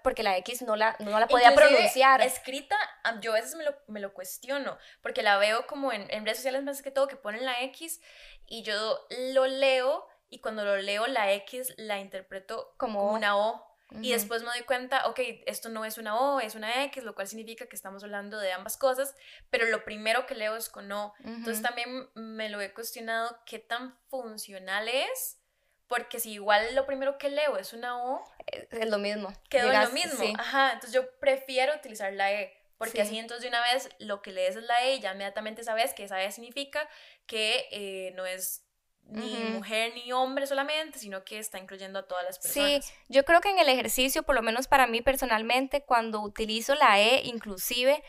[0.03, 2.21] porque la X no la, no la podía pronunciar.
[2.21, 2.75] Escrita,
[3.21, 6.39] yo a veces me lo, me lo cuestiono, porque la veo como en, en redes
[6.39, 8.01] sociales más que todo que ponen la X
[8.47, 13.70] y yo lo leo y cuando lo leo la X la interpreto como una O.
[13.99, 17.13] Y después me doy cuenta, ok, esto no es una O, es una X, lo
[17.13, 19.13] cual significa que estamos hablando de ambas cosas,
[19.49, 21.13] pero lo primero que leo es con O.
[21.23, 25.39] Entonces también me lo he cuestionado qué tan funcional es,
[25.87, 29.33] porque si igual lo primero que leo es una O, es lo mismo.
[29.49, 30.23] Quedó lo mismo.
[30.37, 34.31] Ajá, entonces yo prefiero utilizar la E Porque así entonces de una vez lo que
[34.31, 36.87] lees es la E, ya inmediatamente sabes que esa E significa
[37.25, 38.65] que eh, no es
[39.11, 42.85] ni mujer ni hombre solamente, sino que está incluyendo a todas las personas.
[42.85, 46.75] Sí, yo creo que en el ejercicio, por lo menos para mí personalmente, cuando utilizo
[46.75, 48.03] la E, inclusive,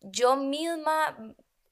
[0.00, 1.16] yo misma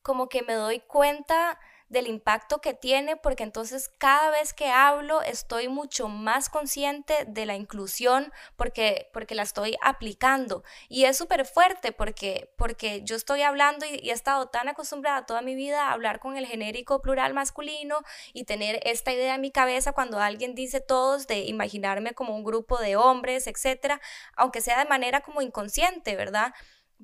[0.02, 1.58] como que me doy cuenta
[1.90, 7.46] del impacto que tiene, porque entonces cada vez que hablo estoy mucho más consciente de
[7.46, 10.62] la inclusión porque, porque la estoy aplicando.
[10.88, 15.42] Y es súper fuerte porque, porque yo estoy hablando y, he estado tan acostumbrada toda
[15.42, 17.98] mi vida a hablar con el genérico plural masculino
[18.32, 22.44] y tener esta idea en mi cabeza cuando alguien dice todos, de imaginarme como un
[22.44, 24.00] grupo de hombres, etcétera,
[24.36, 26.54] aunque sea de manera como inconsciente, ¿verdad?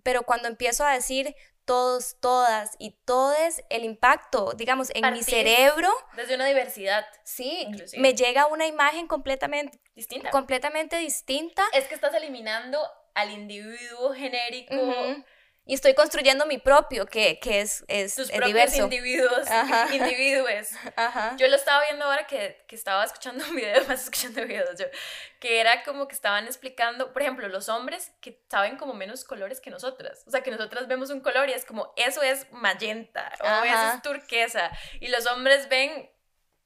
[0.05, 1.35] Pero cuando empiezo a decir
[1.67, 5.91] todos, todas y todes, el impacto, digamos, en mi cerebro.
[6.15, 7.07] Desde una diversidad.
[7.25, 10.31] Sí, me llega una imagen completamente distinta.
[10.31, 11.63] Completamente distinta.
[11.75, 12.81] Es que estás eliminando
[13.15, 14.75] al individuo genérico.
[15.69, 19.49] Y estoy construyendo mi propio, que, que es, es, Tus propios individuos,
[19.93, 20.69] individuos.
[21.39, 24.87] Yo lo estaba viendo ahora que, que, estaba escuchando un video, más escuchando videos yo,
[25.41, 29.61] que era como que estaban explicando, por ejemplo, los hombres que saben como menos colores
[29.61, 30.23] que nosotras.
[30.29, 33.95] O sea, que nosotras vemos un color y es como, eso es magenta, o eso
[33.95, 34.71] es turquesa.
[35.01, 36.09] Y los hombres ven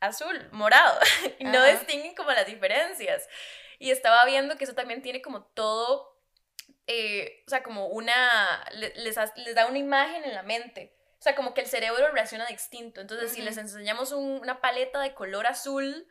[0.00, 1.00] azul, morado,
[1.38, 3.26] y no distinguen como las diferencias.
[3.78, 6.19] Y estaba viendo que eso también tiene como todo
[6.86, 10.96] eh, o sea, como una, les, les, da una imagen en la mente.
[11.18, 13.00] O sea, como que el cerebro reacciona distinto.
[13.00, 16.08] Entonces, si les enseñamos una paleta de color azul,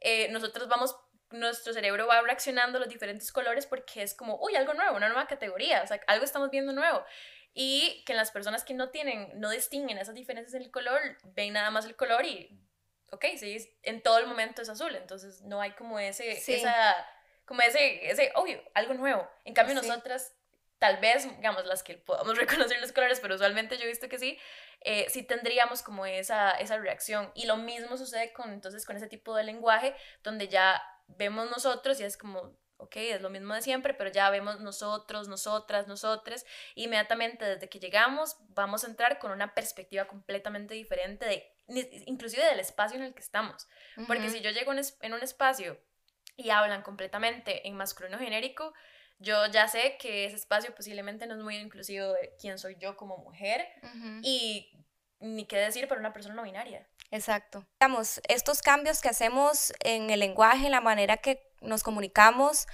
[0.00, 0.96] eh, nosotros vamos,
[1.30, 5.08] nuestro cerebro va reaccionando a los diferentes colores porque es como, uy, algo nuevo, una
[5.08, 7.04] nueva categoría, o sea, algo estamos viendo nuevo.
[7.54, 11.54] Y que las personas que no tienen, no distinguen esas diferencias en el color, ven
[11.54, 12.60] nada más el color y,
[13.10, 14.94] ok, sí, en todo el momento es azul.
[14.94, 16.96] Entonces, no hay como ese, esa
[17.50, 19.28] como ese, ese, obvio, algo nuevo.
[19.44, 20.36] En cambio, nosotras,
[20.78, 24.20] tal vez, digamos, las que podamos reconocer los colores, pero usualmente yo he visto que
[24.20, 24.38] sí,
[24.82, 27.32] eh, sí tendríamos como esa, esa reacción.
[27.34, 31.98] Y lo mismo sucede con, entonces, con ese tipo de lenguaje, donde ya vemos nosotros
[31.98, 36.46] y es como, ok, es lo mismo de siempre, pero ya vemos nosotros, nosotras, nosotres,
[36.76, 41.52] inmediatamente desde que llegamos vamos a entrar con una perspectiva completamente diferente de,
[42.06, 43.66] inclusive del espacio en el que estamos.
[44.06, 45.80] Porque si yo llego en un espacio
[46.40, 48.72] y hablan completamente en masculino genérico,
[49.18, 52.96] yo ya sé que ese espacio posiblemente no es muy inclusivo de quién soy yo
[52.96, 53.66] como mujer
[54.22, 54.72] y
[55.20, 56.88] ni qué decir para una persona no binaria.
[57.10, 57.66] Exacto.
[57.78, 62.66] Digamos, estos cambios que hacemos en el lenguaje, en la manera que nos comunicamos,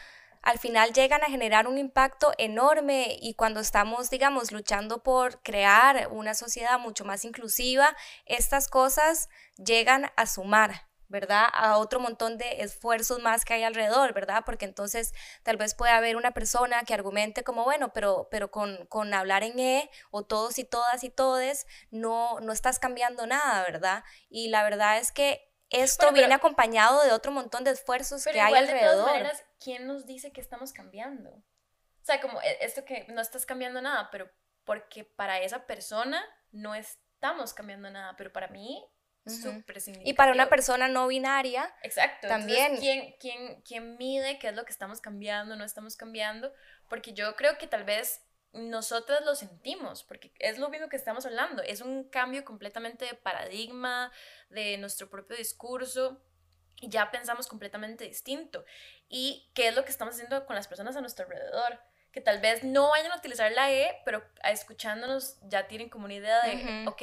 [0.43, 6.07] al final llegan a generar un impacto enorme y cuando estamos, digamos, luchando por crear
[6.13, 10.87] una sociedad mucho más inclusiva, estas cosas llegan a sumar.
[11.09, 11.47] ¿Verdad?
[11.53, 14.42] A otro montón de esfuerzos más que hay alrededor, ¿verdad?
[14.45, 18.87] Porque entonces tal vez puede haber una persona que argumente como, bueno, pero, pero con,
[18.87, 23.62] con hablar en E o todos y todas y todes, no, no estás cambiando nada,
[23.62, 24.05] ¿verdad?
[24.29, 28.55] Y la verdad es que esto viene acompañado de otro montón de esfuerzos que hay
[28.55, 28.90] alrededor.
[28.90, 31.31] De todas maneras, ¿quién nos dice que estamos cambiando?
[31.31, 34.31] O sea, como e, esto que no estás cambiando nada, pero
[34.64, 38.85] porque para esa persona no estamos cambiando nada, pero para mí
[40.05, 42.29] y para una persona no binaria, Exacto.
[42.29, 42.77] También.
[42.77, 46.53] ¿quién, quién, quién mide qué es lo que estamos cambiando, no estamos cambiando?
[46.89, 51.27] Porque yo creo que tal vez nosotras lo sentimos, porque es lo mismo que estamos
[51.27, 54.12] hablando, es un cambio completamente de paradigma,
[54.49, 56.23] de nuestro propio discurso,
[56.81, 58.65] y ya pensamos completamente distinto.
[59.09, 61.81] ¿Y qué es lo que estamos haciendo con las personas a nuestro alrededor?
[62.12, 66.15] Que tal vez no vayan a utilizar la E, pero escuchándonos ya tienen como una
[66.15, 67.03] idea de, ok,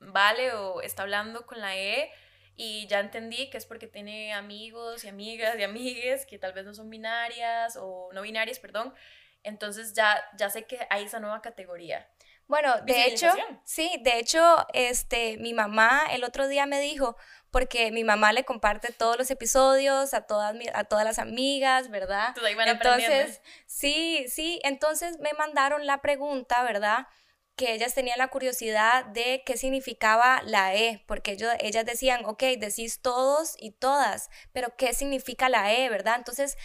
[0.00, 2.10] vale o está hablando con la E
[2.56, 6.64] y ya entendí que es porque tiene amigos y amigas y amigues que tal vez
[6.64, 8.92] no son binarias o no binarias, perdón.
[9.42, 12.06] Entonces ya, ya sé que hay esa nueva categoría.
[12.46, 13.28] Bueno, de hecho,
[13.62, 17.16] sí, de hecho, este, mi mamá el otro día me dijo,
[17.52, 22.34] porque mi mamá le comparte todos los episodios a todas, a todas las amigas, ¿verdad?
[22.66, 27.06] entonces, sí, sí, entonces me mandaron la pregunta, ¿verdad?
[27.56, 32.42] Que ellas tenían la curiosidad de qué significaba la E, porque ellos, ellas decían, ok,
[32.58, 36.16] decís todos y todas, pero ¿qué significa la E, verdad?
[36.16, 36.56] Entonces,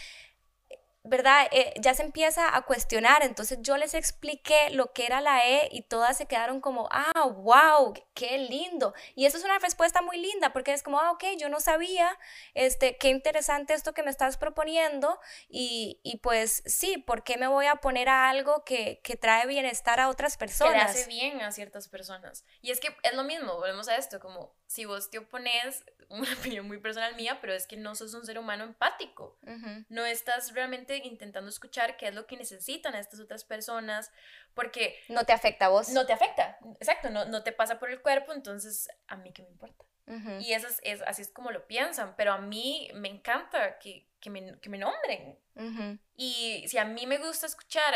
[1.06, 1.48] ¿verdad?
[1.52, 3.22] Eh, ya se empieza a cuestionar.
[3.22, 7.28] Entonces yo les expliqué lo que era la E y todas se quedaron como, ah,
[7.28, 8.94] wow, qué lindo.
[9.14, 12.18] Y eso es una respuesta muy linda porque es como, ah, ok, yo no sabía,
[12.54, 17.46] este, qué interesante esto que me estás proponiendo y, y pues sí, ¿por qué me
[17.46, 20.72] voy a poner a algo que, que trae bienestar a otras personas?
[20.72, 22.44] Que le hace bien a ciertas personas.
[22.62, 26.32] Y es que es lo mismo, volvemos a esto, como si vos te opones, una
[26.34, 29.38] opinión muy personal mía, pero es que no sos un ser humano empático.
[29.88, 34.12] No estás realmente intentando escuchar qué es lo que necesitan estas otras personas,
[34.54, 34.98] porque...
[35.08, 35.88] No te afecta a vos.
[35.88, 39.42] No te afecta, exacto, no, no te pasa por el cuerpo, entonces a mí qué
[39.42, 39.84] me importa.
[40.38, 44.30] Y eso es, así es como lo piensan, pero a mí me encanta que, que,
[44.30, 45.36] me, que me, nombren.
[46.14, 47.92] Y si a mí me gusta escuchar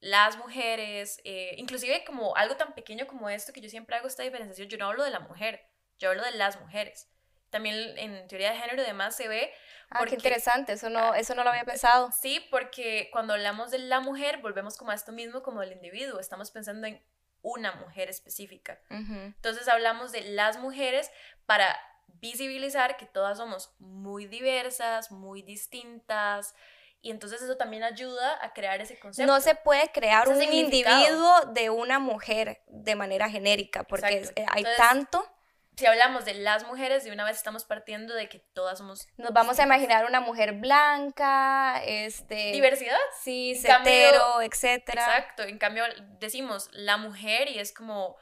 [0.00, 4.22] las mujeres, eh, inclusive como algo tan pequeño como esto, que yo siempre hago esta
[4.22, 5.66] diferenciación, yo no hablo de la mujer,
[5.98, 7.08] yo hablo de las mujeres.
[7.50, 9.52] También en teoría de género y demás se ve...
[9.90, 12.10] Ah, qué interesante, eso no, eso no lo había pensado.
[12.10, 16.18] Sí, porque cuando hablamos de la mujer, volvemos como a esto mismo, como del individuo,
[16.18, 17.00] estamos pensando en
[17.42, 18.80] una mujer específica.
[18.88, 21.10] Entonces hablamos de las mujeres
[21.46, 21.78] para
[22.20, 26.54] visibilizar que todas somos muy diversas, muy distintas,
[27.04, 29.30] y entonces eso también ayuda a crear ese concepto.
[29.30, 34.64] No se puede crear un individuo de una mujer de manera genérica, porque eh, hay
[34.78, 35.30] tanto
[35.76, 39.06] si hablamos de las mujeres, de una vez estamos partiendo de que todas somos...
[39.16, 42.52] Nos vamos a imaginar una mujer blanca, este...
[42.52, 42.96] Diversidad.
[43.22, 45.02] Sí, cetero, etcétera.
[45.02, 45.84] Exacto, en cambio
[46.20, 48.16] decimos la mujer y es como...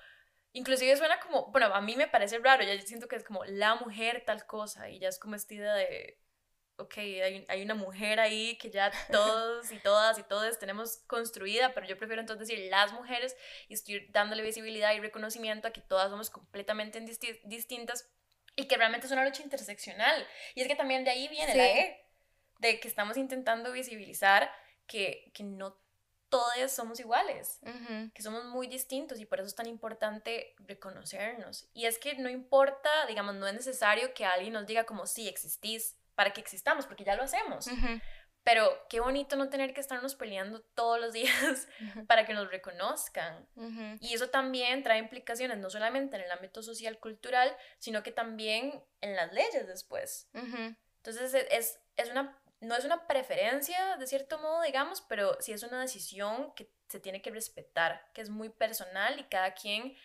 [0.54, 3.74] Inclusive suena como, bueno, a mí me parece raro, ya siento que es como la
[3.76, 6.18] mujer tal cosa y ya es como esta idea de
[6.82, 11.74] ok, hay, hay, una mujer ahí que ya todos y todas y todos tenemos construida,
[11.74, 13.36] pero yo prefiero entonces decir las mujeres
[13.68, 17.00] y estoy dándole visibilidad y reconocimiento a que todas somos completamente
[17.44, 18.08] distintas
[18.56, 20.26] y que realmente es una lucha interseccional.
[20.54, 22.06] Y es que también de ahí viene la E,
[22.58, 24.52] de que estamos intentando visibilizar
[24.86, 25.82] que, que no
[26.32, 27.60] todos somos iguales,
[28.14, 31.68] que somos muy distintos y por eso es tan importante reconocernos.
[31.74, 35.28] Y es que no importa, digamos, no es necesario que alguien nos diga como sí
[35.28, 37.68] existís, para que existamos, porque ya lo hacemos.
[38.44, 41.68] Pero qué bonito no tener que estarnos peleando todos los días
[42.08, 43.46] para que nos reconozcan.
[44.00, 48.82] Y eso también trae implicaciones no solamente en el ámbito social cultural, sino que también
[49.00, 50.28] en las leyes después.
[50.34, 55.62] Entonces es, es una, no es una preferencia de cierto modo, digamos, pero sí es
[55.62, 59.96] una decisión que se tiene que respetar, que es muy personal y cada quien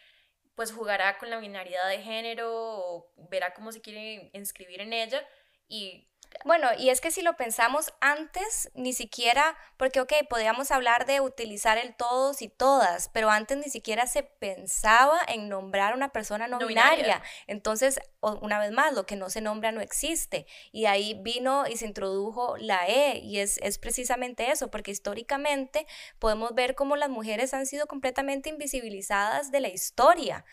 [0.56, 5.24] pues jugará con la binaridad de género o verá cómo se quiere inscribir en ella,
[5.67, 6.08] y
[6.45, 11.19] bueno, y es que si lo pensamos antes, ni siquiera, porque ok, podíamos hablar de
[11.19, 16.10] utilizar el todos y todas, pero antes ni siquiera se pensaba en nombrar a una
[16.10, 17.21] persona no, binaria.
[17.47, 20.45] Entonces, una vez más, lo que no se nombra no existe.
[20.71, 25.88] Y ahí vino y se introdujo la E, y es, es precisamente eso, porque históricamente
[26.19, 30.45] podemos ver cómo las mujeres han sido completamente invisibilizadas de la historia.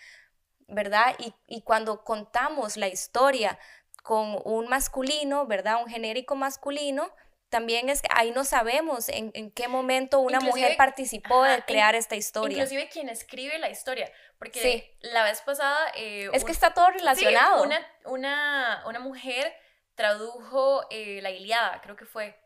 [0.66, 1.14] ¿verdad?
[1.18, 3.58] Y, y, cuando contamos la historia
[4.04, 5.82] con un masculino, ¿verdad?
[5.82, 7.10] Un genérico masculino,
[7.48, 11.94] también es que ahí no sabemos en, en qué momento una mujer participó de crear
[11.94, 12.58] esta historia.
[12.58, 15.90] Inclusive quien escribe la historia, porque la vez pasada...
[15.96, 17.62] Eh, es que está todo relacionado.
[17.62, 19.50] una, una, una, mujer
[19.94, 22.38] tradujo eh, la Iliada, creo que fue,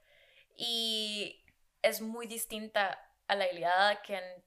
[0.54, 1.44] y
[1.82, 4.44] es muy distinta a la Iliada que han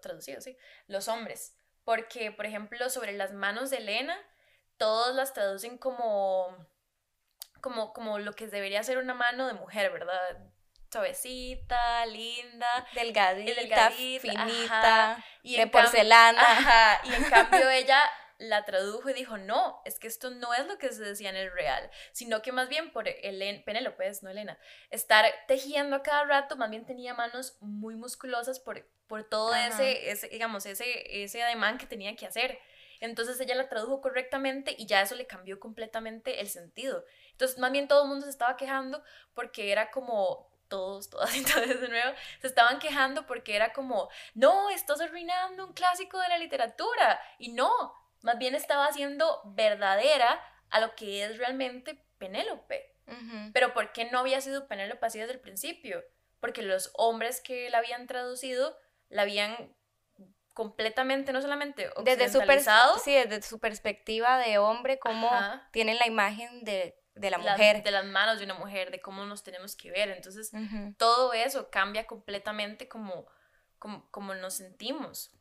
[0.00, 0.56] traducido, ¿sí?
[0.86, 4.16] Los hombres, porque, por ejemplo, sobre las manos de Elena,
[4.76, 6.56] todos las traducen como,
[7.60, 10.38] como, como lo que debería ser una mano de mujer, ¿verdad?
[10.90, 17.00] Suavecita, linda, delgadita, finita, y de porcelana.
[17.04, 18.00] y en cambio ella
[18.38, 21.36] la tradujo y dijo, no, es que esto no es lo que se decía en
[21.36, 24.58] el real, sino que más bien por Elena, Penélope, no Elena,
[24.90, 30.10] estar tejiendo a cada rato, más bien tenía manos muy musculosas por, por todo ese,
[30.10, 32.58] ese, digamos, ese, ese ademán que tenía que hacer.
[33.10, 37.04] Entonces ella la tradujo correctamente y ya eso le cambió completamente el sentido.
[37.32, 39.02] Entonces más bien todo el mundo se estaba quejando
[39.34, 44.70] porque era como todos, todas, entonces de nuevo, se estaban quejando porque era como, no,
[44.70, 47.20] estás arruinando un clásico de la literatura.
[47.38, 47.70] Y no,
[48.22, 50.40] más bien estaba haciendo verdadera
[50.70, 52.92] a lo que es realmente Penélope.
[53.52, 56.02] Pero ¿por qué no había sido Penélope así desde el principio?
[56.40, 58.78] Porque los hombres que la habían traducido
[59.10, 59.74] la habían
[60.54, 62.40] completamente, no solamente desde su
[63.04, 65.28] sí, desde su perspectiva de hombre, cómo
[65.72, 67.82] tienen la imagen de, la mujer.
[67.82, 70.08] de las manos de una mujer, de cómo nos tenemos que ver.
[70.10, 70.52] Entonces,
[70.96, 73.26] todo eso cambia completamente como,
[73.78, 75.32] como, como nos sentimos.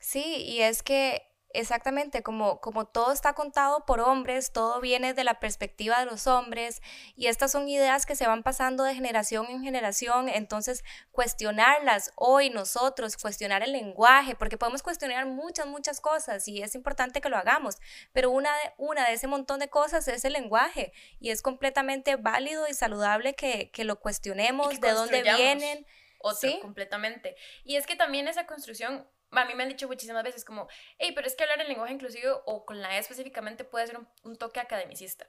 [0.00, 5.24] Sí, y es que Exactamente, como, como todo está contado por hombres, todo viene de
[5.24, 6.82] la perspectiva de los hombres
[7.14, 12.50] y estas son ideas que se van pasando de generación en generación, entonces cuestionarlas hoy
[12.50, 17.38] nosotros, cuestionar el lenguaje, porque podemos cuestionar muchas, muchas cosas y es importante que lo
[17.38, 17.76] hagamos,
[18.12, 22.16] pero una de, una de ese montón de cosas es el lenguaje y es completamente
[22.16, 25.86] válido y saludable que, lo cuestionemos, de dónde vienen.
[26.18, 27.36] Otro, completamente.
[27.62, 30.68] Y es que también esa construcción a mí me han dicho muchísimas veces como,
[30.98, 33.98] hey, pero es que hablar en lenguaje inclusivo o con la E específicamente puede ser
[34.22, 35.26] un, toque academicista.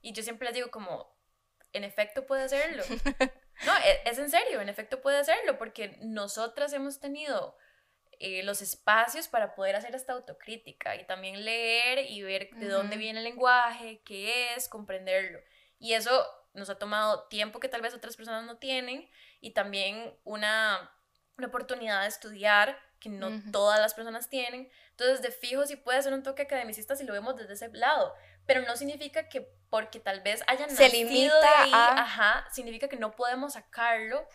[0.00, 1.16] Y yo siempre les digo como,
[1.72, 2.82] en efecto puede hacerlo.
[3.66, 7.58] No, e, es, en serio, en efecto puede hacerlo, porque nosotras hemos tenido
[8.18, 12.96] eh, los espacios para poder hacer esta autocrítica y también leer y ver de dónde
[12.96, 15.40] viene el lenguaje, qué es, comprenderlo.
[15.78, 20.18] Y eso nos ha tomado tiempo que tal vez otras personas no tienen y también
[20.24, 20.90] una,
[21.36, 24.70] una oportunidad de estudiar que no todas las personas tienen.
[24.90, 28.14] Entonces, de fijo sí puede ser un toque academicista si lo vemos desde ese lado,
[28.46, 32.88] pero no significa que porque tal vez hayan Se nacido limita de ahí, ajá, significa
[32.88, 34.26] que no podemos sacarlo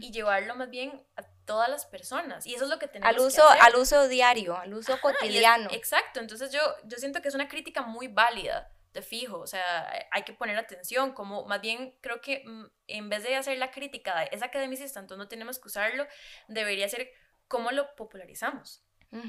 [0.00, 2.46] y llevarlo más bien a todas las personas.
[2.46, 3.62] Y eso es lo que tenemos al uso, que hacer.
[3.62, 5.68] Al uso diario, al uso cotidiano.
[5.72, 10.08] exacto, entonces yo, yo siento que es una crítica muy válida de fijo, o sea,
[10.10, 13.70] hay que poner atención, como más bien creo que mm, en vez de hacer la
[13.70, 16.06] crítica de esa academicista, entonces no tenemos que usarlo,
[16.48, 17.10] debería ser
[17.48, 18.84] cómo lo popularizamos.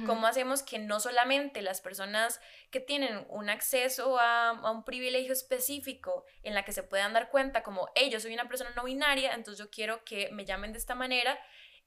[0.06, 5.32] ¿Cómo hacemos que no solamente las personas que tienen un acceso a, a, un privilegio
[5.32, 8.84] específico en la que se puedan dar cuenta como, hey, yo soy una persona no
[8.84, 11.40] binaria, entonces yo quiero que me llamen de esta manera,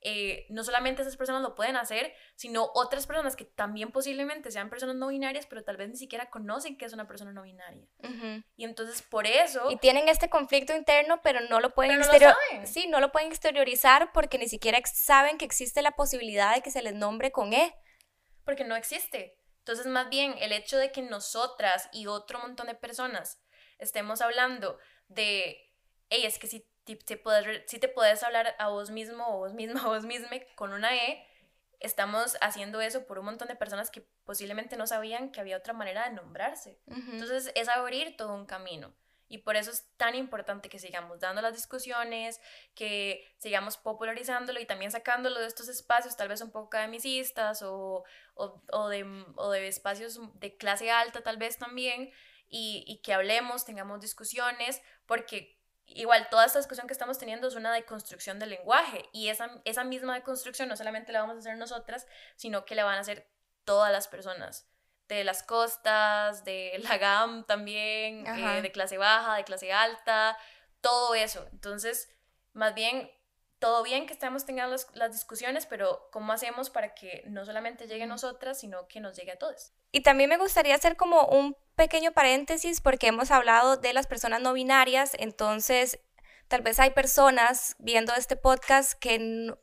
[0.05, 4.69] eh, no solamente esas personas lo pueden hacer, sino otras personas que también posiblemente sean
[4.69, 7.87] personas no binarias, pero tal vez ni siquiera conocen que es una persona no binaria.
[8.57, 9.71] Y entonces por eso...
[9.71, 12.01] Y tienen este conflicto interno, pero no lo pueden
[12.65, 16.71] Sí, no lo pueden exteriorizar porque ni siquiera saben que existe la posibilidad de que
[16.71, 17.75] se les nombre con E.
[18.45, 19.39] Porque no existe.
[19.59, 23.41] Entonces, más bien, el hecho de que nosotras y otro montón de personas
[23.79, 25.73] estemos hablando de,
[26.09, 29.39] hey, es que si si te, puedes, si te puedes hablar a vos mismo o
[29.39, 31.27] vos misma o vos misma con una E,
[31.81, 35.73] estamos haciendo eso por un montón de personas que posiblemente no sabían que había otra
[35.73, 36.79] manera de nombrarse.
[36.87, 38.95] Entonces es abrir todo un camino.
[39.29, 42.39] Y por eso es tan importante que sigamos dando las discusiones,
[42.75, 48.05] que sigamos popularizándolo y también sacándolo de estos espacios, tal vez un poco academicistas o,
[48.35, 49.07] o, o, de,
[49.37, 52.13] o de espacios de clase alta tal vez también,
[52.47, 57.55] y, y que hablemos, tengamos discusiones, porque igual toda esta discusión que estamos teniendo es
[57.55, 61.57] una deconstrucción del lenguaje y esa, esa misma deconstrucción no solamente la vamos a hacer
[61.57, 62.07] nosotras,
[62.37, 63.29] sino que la van a hacer
[63.65, 64.69] todas las personas
[65.09, 70.37] de las costas, de la GAM también, eh, de clase baja, de clase alta,
[70.81, 71.47] todo eso.
[71.53, 72.09] Entonces,
[72.53, 73.11] más bien,
[73.59, 77.87] todo bien que estemos teniendo las, las, discusiones, pero ¿cómo hacemos para que no solamente
[77.87, 79.73] llegue a nosotras, sino que nos llegue a todos?
[79.93, 84.41] Y también me gustaría hacer como un pequeño paréntesis porque hemos hablado de las personas
[84.41, 86.01] no binarias, entonces
[86.49, 89.19] tal vez hay personas viendo este podcast que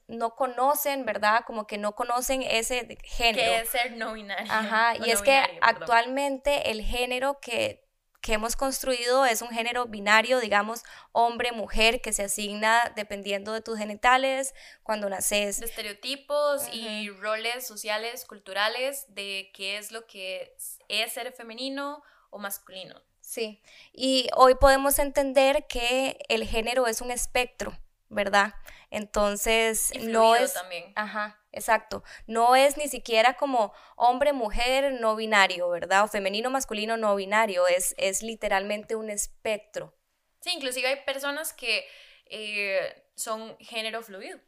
[0.08, 1.42] no, conocen, ¿verdad?
[1.46, 3.52] Como que no conocen ese género.
[3.52, 4.52] ¿Qué es ser no binario?
[4.52, 7.89] Ajá, y es que actualmente el género que
[8.22, 13.78] que hemos construido es un género binario, digamos, hombre-mujer, que se asigna dependiendo de tus
[13.78, 14.53] genitales
[14.84, 15.59] cuando naces.
[15.59, 20.55] De estereotipos y roles sociales, culturales, de qué es lo que
[20.88, 23.01] es ser femenino o masculino.
[23.22, 23.61] Sí,
[23.93, 27.78] y hoy podemos entender que el género es un espectro,
[28.10, 28.53] ¿verdad?
[28.89, 30.53] Entonces, no es...
[30.53, 30.91] también.
[30.95, 31.39] Ajá.
[31.51, 32.03] Exacto.
[32.28, 36.03] No es ni siquiera como hombre, mujer, no binario, ¿verdad?
[36.03, 37.68] O femenino, masculino, no binario.
[37.68, 39.95] Es, es literalmente un espectro.
[40.41, 41.88] Sí, inclusive hay personas que
[42.26, 44.39] eh, son género fluido.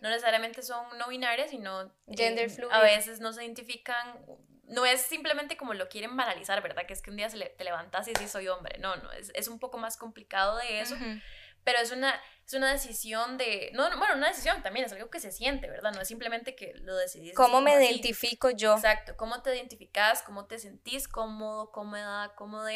[0.00, 2.72] No necesariamente son no binarias, sino gender fluid.
[2.72, 4.18] A veces no se identifican,
[4.64, 6.84] no es simplemente como lo quieren banalizar, ¿verdad?
[6.84, 8.78] Que es que un día se te levantas y dices soy hombre.
[8.80, 10.96] No, no, es, es un poco más complicado de eso
[11.64, 15.20] pero es una, es una decisión de, no, bueno, una decisión también, es algo que
[15.20, 15.92] se siente, ¿verdad?
[15.92, 17.34] No es simplemente que lo decidís.
[17.34, 18.74] ¿Cómo me identifico yo?
[18.74, 22.68] Exacto, cómo te identificas, cómo te sentís cómodo, cómoda, cómodo,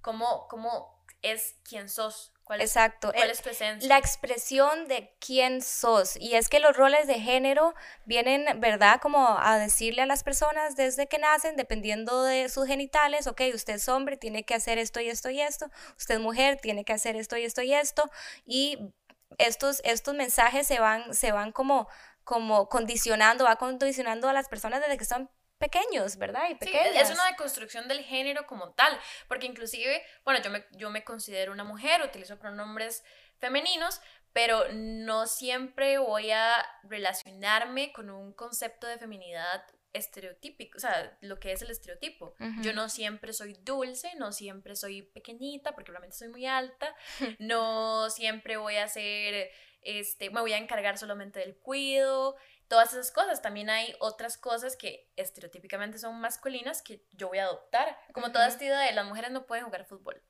[0.00, 3.12] cómo, cómo es quién sos, ¿Cuál Exacto.
[3.14, 3.88] ¿Cuál es tu esencia?
[3.88, 6.16] La expresión de quién sos.
[6.16, 7.74] Y es que los roles de género
[8.04, 9.00] vienen, ¿verdad?
[9.00, 13.74] Como a decirle a las personas desde que nacen, dependiendo de sus genitales, ok, usted
[13.74, 15.70] es hombre, tiene que hacer esto y esto y esto.
[15.96, 18.10] Usted es mujer, tiene que hacer esto y esto y esto.
[18.44, 18.92] Y
[19.38, 21.88] estos, estos mensajes se van, se van como,
[22.24, 25.30] como condicionando, va condicionando a las personas desde que son
[25.62, 26.44] pequeños, ¿verdad?
[26.50, 28.98] Y Sí, es una deconstrucción del género como tal,
[29.28, 33.04] porque inclusive, bueno, yo me, yo me considero una mujer, utilizo pronombres
[33.38, 34.00] femeninos,
[34.32, 41.38] pero no siempre voy a relacionarme con un concepto de feminidad estereotípico, o sea, lo
[41.38, 42.34] que es el estereotipo.
[42.62, 46.94] Yo no siempre soy dulce, no siempre soy pequeñita, porque realmente soy muy alta,
[47.38, 49.50] no siempre voy a ser,
[49.82, 52.36] este, me voy a encargar solamente del cuido,
[52.72, 53.42] todas esas cosas.
[53.42, 57.98] También hay otras cosas que estereotípicamente son masculinas que yo voy a adoptar.
[58.14, 60.22] Como toda esta idea de las mujeres no pueden jugar fútbol.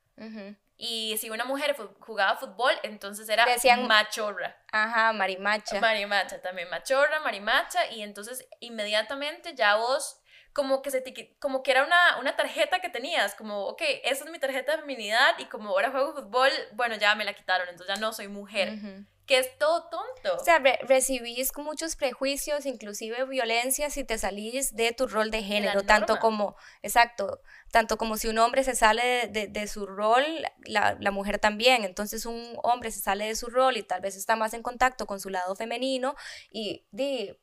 [0.75, 4.57] Y si una mujer jugaba fútbol, entonces era Decían, machorra.
[4.73, 5.79] Ajá, marimacha.
[5.79, 7.89] Marimacha también, machorra, marimacha.
[7.91, 10.19] Y entonces inmediatamente ya vos
[10.51, 11.01] como que, se
[11.39, 14.81] como que era una, una tarjeta que tenías, como, ok, esa es mi tarjeta de
[14.81, 18.27] feminidad y como ahora juego fútbol, bueno, ya me la quitaron, entonces ya no soy
[18.27, 18.73] mujer.
[19.25, 20.35] Que es todo tonto.
[20.39, 25.83] O sea, recibís muchos prejuicios, inclusive violencia, si te salís de tu rol de género,
[25.83, 30.23] tanto como, exacto, tanto como si un hombre se sale de, su rol,
[30.65, 31.85] la, mujer también.
[31.85, 35.07] Entonces un hombre se sale de su rol y tal vez está más en contacto
[35.07, 36.15] con su lado femenino
[36.51, 36.85] y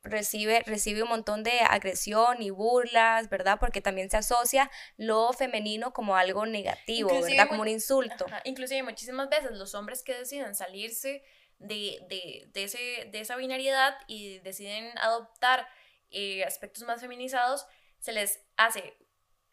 [0.02, 3.58] recibe, recibe un montón de agresión y burlas, ¿verdad?
[3.58, 7.48] Porque también se asocia lo femenino como algo negativo, ¿verdad?
[7.48, 8.26] Como un insulto.
[8.44, 11.22] Inclusive muchísimas veces los hombres que deciden salirse
[11.60, 15.68] de, de, ese, de esa binariedad y deciden adoptar
[16.10, 17.66] eh, aspectos más feminizados,
[18.00, 18.96] se les hace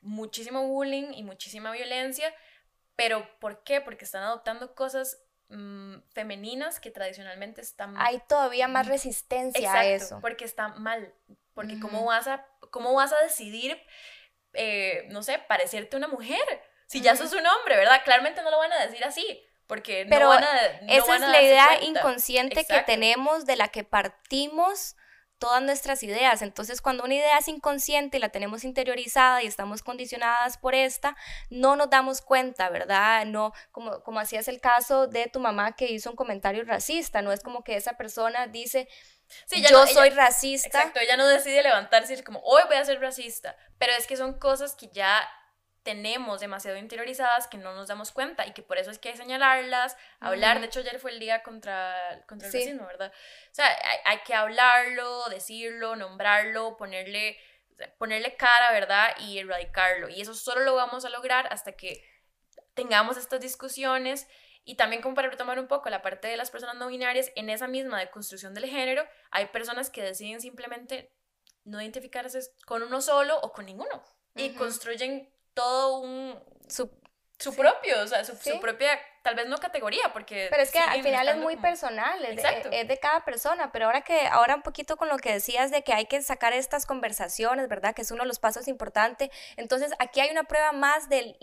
[0.01, 2.33] muchísimo bullying y muchísima violencia,
[2.95, 3.81] pero ¿por qué?
[3.81, 7.95] Porque están adoptando cosas mm, femeninas que tradicionalmente están...
[7.97, 10.19] Hay todavía más resistencia a eso.
[10.21, 11.13] Porque está mal,
[11.53, 13.79] porque ¿cómo, vas a, ¿cómo vas a decidir,
[14.53, 16.41] eh, no sé, parecerte una mujer?
[16.87, 18.01] Si ya sos un hombre, ¿verdad?
[18.05, 19.43] Claramente no lo van a decir así.
[19.67, 24.95] Porque no van a, esa es la idea inconsciente que tenemos de la que partimos
[25.37, 26.41] todas nuestras ideas.
[26.41, 31.15] Entonces, cuando una idea es inconsciente y la tenemos interiorizada y estamos condicionadas por esta,
[31.49, 33.25] no nos damos cuenta, ¿verdad?
[33.25, 37.31] No, como, como hacías el caso de tu mamá que hizo un comentario racista, no
[37.31, 38.87] es como que esa persona dice,
[39.69, 40.79] yo soy racista.
[40.79, 44.07] Exacto, ella no decide levantarse y decir como, hoy voy a ser racista, pero es
[44.07, 45.27] que son cosas que ya
[45.87, 49.13] tenemos demasiado interiorizadas que no nos damos cuenta y que por eso es que hay
[49.13, 50.59] que señalarlas, hablar.
[50.59, 51.95] De hecho, ayer fue el día contra,
[52.27, 53.09] contra el racismo, ¿verdad?
[53.09, 53.69] O sea,
[54.03, 57.37] hay, que hablarlo, decirlo, nombrarlo, ponerle,
[57.97, 59.15] ponerle cara, ¿verdad?
[59.19, 60.09] Y erradicarlo.
[60.09, 62.03] Y eso solo lo vamos a lograr hasta que
[62.73, 64.27] tengamos estas discusiones.
[64.65, 67.49] Y también como para retomar un poco la parte de las personas no binarias, en
[67.49, 71.13] esa misma deconstrucción del género, hay personas que deciden simplemente
[71.63, 74.03] no identificarse con uno solo o con ninguno.
[74.35, 76.39] Y construyen todo un...
[76.69, 76.89] Su,
[77.39, 80.47] su propio, o sea, su, su, propia, tal vez no categoría, porque...
[80.49, 83.85] Pero es que al final es muy personal, es de, es de, cada persona, pero
[83.85, 86.87] ahora que, ahora un poquito con lo que decías de que hay que sacar estas
[86.87, 87.93] conversaciones, ¿verdad?
[87.93, 91.37] Que es uno de los pasos importantes, entonces aquí hay una prueba más del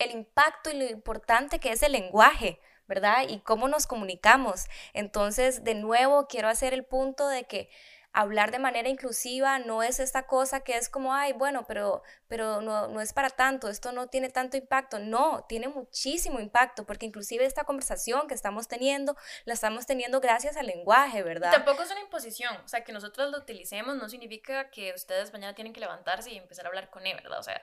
[0.00, 3.24] el impacto y lo importante que es el lenguaje, ¿verdad?
[3.28, 4.66] Y cómo nos comunicamos.
[4.94, 7.70] Entonces, de nuevo, quiero hacer el punto de que
[8.12, 12.60] hablar de manera inclusiva no es esta cosa que es como, ay, bueno, pero, pero
[12.60, 14.98] no, no es para tanto, esto no tiene tanto impacto.
[14.98, 20.56] No, tiene muchísimo impacto, porque inclusive esta conversación que estamos teniendo, la estamos teniendo gracias
[20.56, 21.52] al lenguaje, ¿verdad?
[21.52, 25.54] tampoco es una imposición, o sea, que nosotros lo utilicemos no significa que ustedes mañana
[25.54, 27.38] tienen que levantarse y empezar a hablar con él, ¿verdad?
[27.38, 27.62] O sea,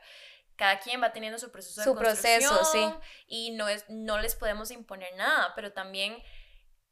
[0.55, 2.89] cada quien va teniendo su proceso de su proceso, sí.
[3.27, 6.17] Y no, es, no les podemos imponer nada, pero también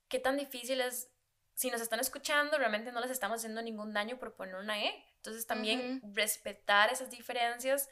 [0.07, 1.09] qué tan difícil es
[1.55, 4.93] si nos están escuchando, realmente no les estamos haciendo ningún daño por poner una E.
[5.15, 7.89] Entonces también respetar esas diferencias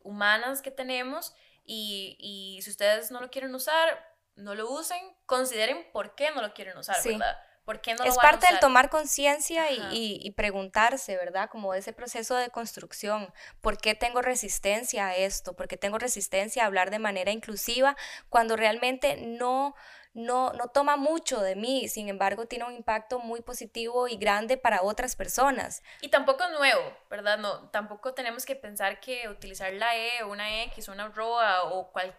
[0.00, 1.34] humanas que tenemos
[1.64, 6.40] y, y, si ustedes no lo quieren usar, no lo usen, consideren por qué no
[6.40, 7.36] lo quieren usar, ¿verdad?
[7.64, 11.50] ¿Por qué no es parte del tomar conciencia y, y, preguntarse, ¿verdad?
[11.50, 13.30] Como ese proceso de construcción.
[13.60, 15.54] ¿Por qué tengo resistencia a esto?
[15.54, 17.94] ¿Por qué tengo resistencia a hablar de manera inclusiva
[18.30, 19.74] cuando realmente no,
[20.18, 24.56] no, no toma mucho de mí, sin embargo tiene un impacto muy positivo y grande
[24.56, 25.80] para otras personas.
[26.00, 27.38] Y tampoco es nuevo, ¿verdad?
[27.38, 32.18] No, tampoco tenemos que pensar que utilizar la E una X una ROA o cual,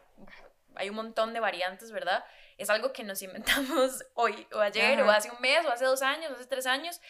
[0.76, 2.24] hay un montón de variantes, ¿verdad?
[2.58, 6.02] Es algo que nos inventamos hoy o ayer o hace un mes o hace dos
[6.02, 7.02] años o hace tres años.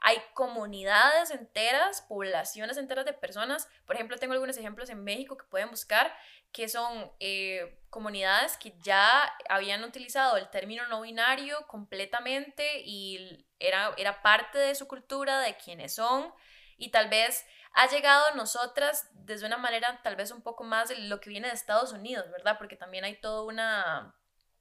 [0.00, 3.68] Hay comunidades enteras, poblaciones enteras de personas.
[3.84, 6.14] Por ejemplo, tengo algunos ejemplos en México que pueden buscar,
[6.52, 13.94] que son eh, comunidades que ya habían utilizado el término no binario completamente y era,
[13.96, 16.32] era parte de su cultura, de quienes son,
[16.76, 20.88] y tal vez ha llegado a nosotras desde una manera tal vez un poco más
[20.88, 22.56] de lo que viene de Estados Unidos, ¿verdad?
[22.58, 24.14] Porque también hay toda una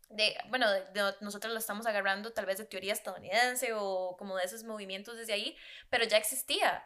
[0.09, 0.67] de, bueno,
[1.19, 5.33] nosotros lo estamos agarrando tal vez de teoría estadounidense o como de esos movimientos desde
[5.33, 5.57] ahí,
[5.89, 6.83] pero ya existía,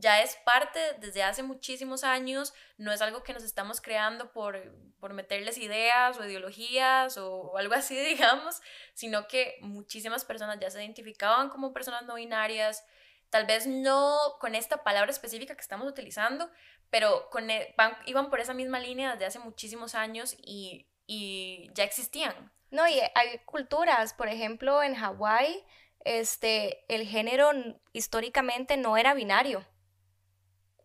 [0.00, 4.58] ya es parte desde hace muchísimos años, no es algo que nos estamos creando por,
[4.98, 8.60] por meterles ideas o ideologías o, algo así, digamos,
[8.94, 12.84] sino que muchísimas personas ya se identificaban como personas no binarias,
[13.28, 16.50] tal vez no con esta palabra específica que estamos utilizando,
[16.90, 17.74] pero con, e,
[18.06, 22.52] iban por esa misma línea desde hace muchísimos años y, y ya existían.
[22.70, 25.64] No, y hay culturas, por ejemplo, en Hawái,
[26.04, 27.50] este, el género
[27.92, 29.64] históricamente no era binario.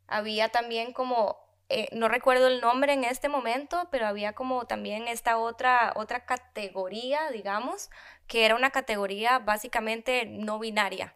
[0.07, 1.37] Había también como,
[1.69, 6.25] eh, no recuerdo el nombre en este momento, pero había como también esta otra, otra
[6.25, 7.89] categoría, digamos,
[8.27, 11.15] que era una categoría básicamente no binaria.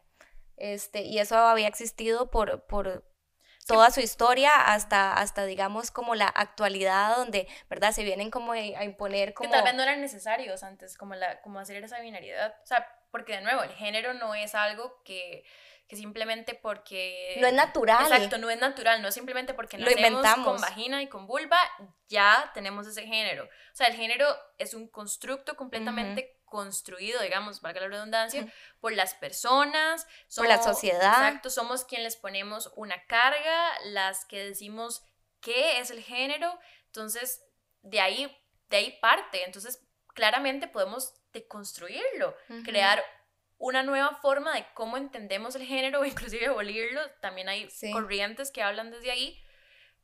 [0.58, 3.06] Este, y eso había existido por, por,
[3.70, 7.92] toda su historia hasta, hasta digamos, como la actualidad donde, ¿verdad?
[7.92, 9.50] Se vienen como a imponer como...
[9.50, 12.56] Que tal vez no eran necesarios antes, como, la, como hacer esa binariedad.
[12.64, 15.44] O sea, porque de nuevo, el género no es algo que,
[15.88, 17.38] que simplemente porque...
[17.40, 18.12] No es natural.
[18.12, 20.46] Exacto, no es natural, no es simplemente porque Lo nacemos inventamos.
[20.48, 21.58] con vagina y con vulva,
[22.08, 23.46] ya tenemos ese género.
[23.46, 29.14] O sea, el género es un constructo completamente construido, digamos, valga la redundancia, por las
[29.14, 31.28] personas, Por la somos- sociedad.
[31.28, 35.04] Exacto, somos quien les ponemos una carga, las que decimos
[35.42, 37.44] qué es el género, entonces
[37.82, 38.36] de ahí,
[38.70, 39.80] de ahí parte, entonces
[40.16, 42.64] claramente podemos deconstruirlo, Ujú.
[42.64, 43.04] crear
[43.58, 47.92] una nueva forma de cómo entendemos el género, o inclusive abolirlo, también hay Sí.
[47.92, 49.42] corrientes que hablan desde ahí,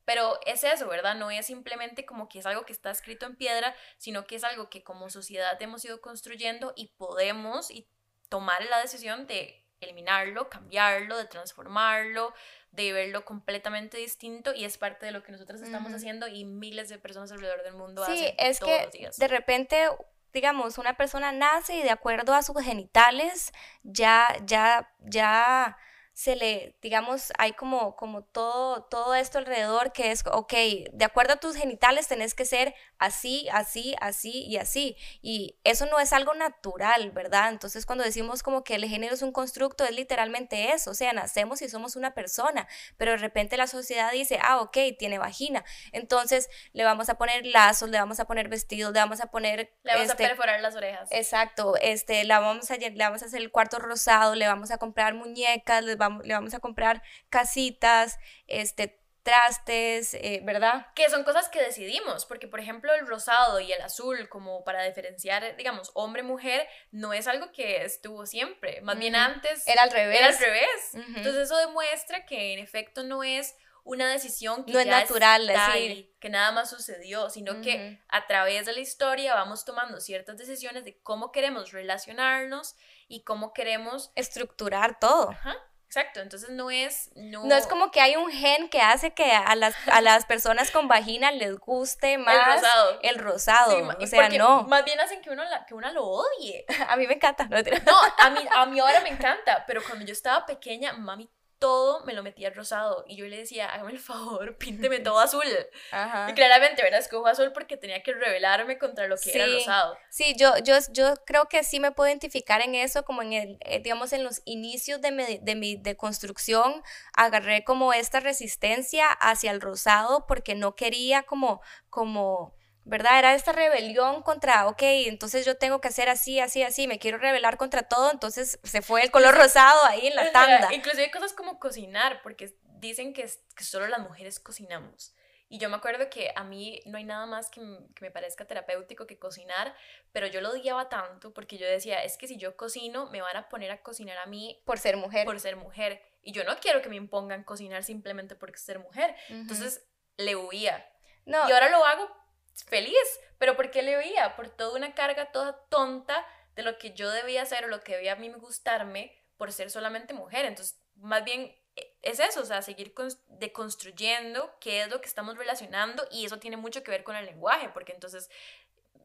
[0.04, 1.16] pero es eso, ¿verdad?
[1.16, 4.44] No es simplemente como que es algo que está escrito en piedra, sino que es
[4.44, 7.88] algo que como sociedad hemos ido construyendo y podemos y
[8.30, 12.34] tomar la decisión de eliminarlo, cambiarlo, de transformarlo,
[12.72, 16.90] de verlo completamente distinto y es parte de lo que nosotros estamos haciendo y miles
[16.90, 19.18] de personas alrededor del mundo Sí, hacen es todos que los días.
[19.18, 19.88] de repente,
[20.36, 25.78] digamos, una persona nace y de acuerdo a sus genitales ya, ya, ya
[26.12, 30.54] se le, digamos, hay como, como todo, todo esto alrededor que es, ok,
[30.94, 34.98] de acuerdo a tus genitales tenés que ser así, así, así y así.
[35.22, 37.50] Y eso no es algo natural, ¿verdad?
[37.50, 41.14] Entonces cuando decimos como que el género es un constructo, es literalmente eso, o sea,
[41.14, 42.68] nacemos y somos una persona,
[42.98, 47.46] pero de repente la sociedad dice, ah, ok, tiene vagina, entonces le vamos a poner
[47.46, 49.74] lazos, le vamos a poner vestidos, le vamos a poner...
[49.84, 51.10] Le vamos este, a perforar las orejas.
[51.12, 54.78] Exacto, este, la vamos a, le vamos a hacer el cuarto rosado, le vamos a
[54.78, 58.18] comprar muñecas, le vamos, le vamos a comprar casitas,
[58.48, 60.88] este, trastes, eh, ¿verdad?
[60.96, 64.84] Que son cosas que decidimos, porque por ejemplo el rosado y el azul, como para
[64.84, 68.80] diferenciar, digamos, hombre-mujer, no es algo que estuvo siempre.
[68.82, 69.24] Más bien Ujú.
[69.24, 70.18] antes Era al revés.
[70.20, 70.92] era al revés.
[70.94, 71.04] Ujú.
[71.18, 75.48] Entonces eso demuestra que en efecto no es una decisión que No es ya natural,
[75.50, 75.78] está así.
[75.78, 78.04] ahí, que nada más sucedió, sino que Ujú.
[78.10, 82.76] a través de la historia vamos tomando ciertas decisiones de cómo queremos relacionarnos
[83.08, 84.12] y cómo queremos...
[84.16, 85.30] Estructurar todo.
[85.32, 85.56] Ajá,
[85.86, 87.10] exacto, entonces no es...
[87.16, 90.26] No, No es como que hay un gen que hace que a las, a las
[90.26, 93.00] personas con vagina les guste más el rosado.
[93.02, 93.72] el rosado.
[93.72, 94.64] Sí, o sea, no.
[94.64, 96.66] Más bien hacen que uno, la- que una lo odie.
[96.90, 97.46] A mí me encanta.
[97.46, 97.58] No.
[97.58, 101.30] No, a mí, a mí ahora me encanta, pero cuando yo estaba pequeña, mami
[101.60, 105.46] todo me lo metía rosado y yo le decía, hágame el favor, pínteme todo azul.
[105.92, 106.30] Ajá.
[106.30, 107.00] Y claramente, ¿verdad?
[107.00, 109.98] Escojo azul porque tenía que rebelarme contra lo que era rosado.
[110.10, 113.58] Sí, yo, yo, yo creo que sí me puedo identificar en eso, como en el,
[113.62, 116.84] eh, digamos, en los inicios de mi, de mi deconstrucción,
[117.16, 123.18] agarré como esta resistencia hacia el rosado porque no quería como, como, ¿verdad?
[123.18, 127.18] Era esta rebelión contra, ok, entonces yo tengo que hacer así, así, así, me quiero
[127.18, 130.74] rebelar contra todo, entonces se fue el color rosado ahí en la tanda.
[130.74, 133.28] Inclusive cosas como cocinar, porque dicen que,
[133.60, 135.16] solo las mujeres cocinamos.
[135.48, 137.62] Y yo me acuerdo que a mí no hay nada más que,
[137.96, 139.76] que me parezca terapéutico que cocinar,
[140.12, 143.38] pero yo lo odiaba tanto porque yo decía, es que si yo cocino, me van
[143.38, 145.26] a poner a cocinar a mí Por ser mujer.
[145.26, 146.02] por ser mujer.
[146.22, 149.16] Y yo no quiero que me impongan cocinar simplemente por ser mujer.
[149.30, 149.42] Ujú.
[149.42, 149.86] Entonces
[150.18, 150.88] le huía.
[151.26, 152.25] no, Y ahora lo hago
[152.64, 153.20] feliz.
[153.38, 154.36] ¿Pero por qué le huía?
[154.36, 156.26] Por toda una carga toda tonta
[156.56, 159.70] de lo que yo debía hacer o lo que debía a mí gustarme por ser
[159.70, 160.46] solamente mujer.
[160.46, 165.08] Entonces, más bien e- es eso, o sea, seguir cons- deconstruyendo qué es lo que
[165.08, 168.30] estamos relacionando y eso tiene mucho que ver con el lenguaje, porque entonces,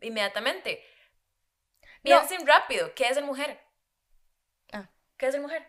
[0.01, 0.85] inmediatamente,
[2.05, 2.21] No.
[2.21, 3.61] piensen rápido, ¿qué es el mujer?
[4.73, 4.89] Ah.
[5.17, 5.67] ¿Qué es el mujer?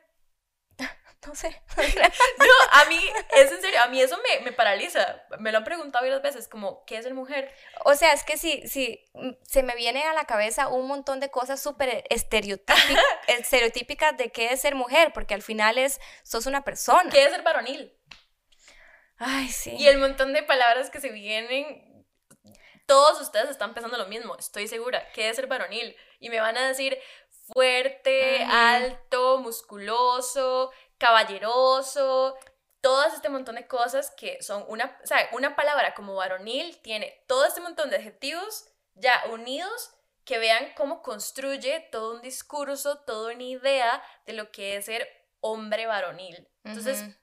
[1.27, 1.61] No sé.
[2.39, 2.99] No, a mí,
[3.35, 5.23] es en serio, a mí eso me, me paraliza.
[5.39, 7.53] Me lo han preguntado varias veces, como, ¿qué es el mujer?
[7.85, 11.19] O sea, es que sí, sí, mm, se me viene a la cabeza un montón
[11.19, 16.45] de cosas súper estereotípi- estereotípicas de qué es ser mujer, porque al final es, sos
[16.45, 17.09] una persona.
[17.09, 17.95] ¿Qué es el varonil?
[19.17, 19.75] Ay, sí.
[19.77, 22.05] Y el montón de palabras que se vienen,
[22.87, 25.07] todos ustedes están pensando lo mismo, estoy segura.
[25.13, 25.95] ¿Qué es el varonil?
[26.19, 26.97] Y me van a decir
[27.53, 32.37] fuerte, alto, musculoso, caballeroso,
[32.79, 37.23] todo este montón de cosas que son una, o sea, una palabra como varonil tiene
[37.27, 39.91] todo este montón de adjetivos ya unidos
[40.25, 45.07] que vean cómo construye todo un discurso, toda una idea de lo que es ser
[45.39, 46.47] hombre varonil.
[46.63, 47.13] Entonces, Ujú.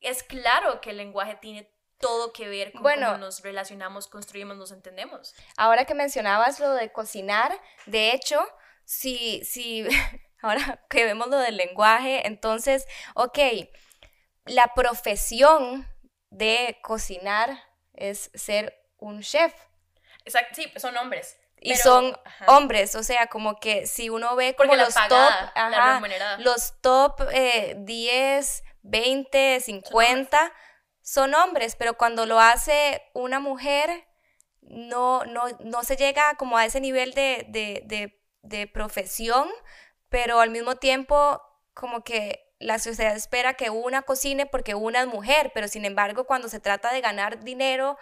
[0.00, 3.06] es claro que el lenguaje tiene todo que ver con Bueno.
[3.06, 5.34] cómo nos relacionamos, construimos, nos entendemos.
[5.56, 7.52] Ahora que mencionabas lo de cocinar,
[7.86, 8.44] de hecho,
[8.84, 9.86] si, si,
[10.42, 13.38] ahora que vemos lo del lenguaje, entonces, ok,
[14.44, 15.86] la profesión
[16.30, 17.62] de cocinar
[17.94, 19.52] es ser un chef.
[20.24, 21.36] Exacto, sí, son hombres.
[21.62, 22.46] Y pero- son ajá.
[22.56, 27.20] hombres, o sea, como que si uno ve como los pagada, top, ajá, los top
[27.32, 30.52] eh, 10, 20, 50
[31.02, 34.06] son hombres, pero cuando lo hace una mujer,
[34.62, 39.48] no, no, no se llega como a ese nivel de, de, de, de profesión
[40.10, 41.42] pero al mismo tiempo
[41.72, 46.24] como que la sociedad espera que una cocine porque una es mujer, pero sin embargo
[46.24, 47.96] cuando se trata de ganar dinero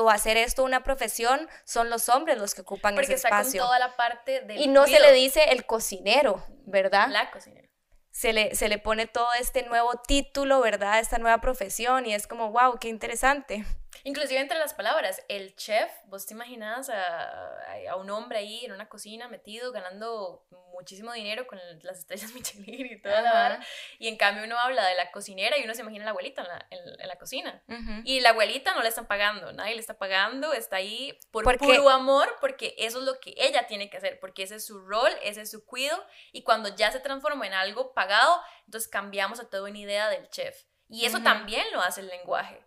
[0.00, 3.62] o hacer esto una profesión, son los hombres los que ocupan porque ese espacio.
[3.62, 7.08] toda la parte y no se le dice el cocinero, ¿verdad?
[7.08, 7.66] La cocinera.
[8.12, 11.00] Se le, se le pone todo este nuevo título, ¿verdad?
[11.00, 13.66] Esta nueva profesión y es como, wow, qué interesante.
[14.04, 17.58] Inclusive entre las palabras, el chef, vos te imaginas a,
[17.90, 22.86] a, un hombre ahí en una cocina metido ganando muchísimo dinero con las estrellas Michelin
[22.86, 23.66] y toda la vara,
[23.98, 26.42] y en cambio uno habla de la cocinera y uno se imagina a la abuelita
[26.42, 27.62] en la, en, la cocina.
[28.04, 31.88] Y la abuelita no le están pagando, nadie le está pagando, está ahí por puro
[31.88, 35.10] amor, porque eso es lo que ella tiene que hacer, porque ese es su rol,
[35.22, 35.96] ese es su cuido,
[36.32, 40.28] y cuando ya se transforma en algo pagado, entonces cambiamos a toda una idea del
[40.30, 40.64] chef.
[40.88, 42.64] Y eso también lo hace el lenguaje.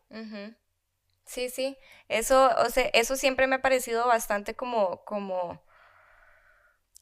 [1.30, 1.78] Sí, sí,
[2.08, 5.64] eso, o sea, eso siempre me ha parecido bastante como, como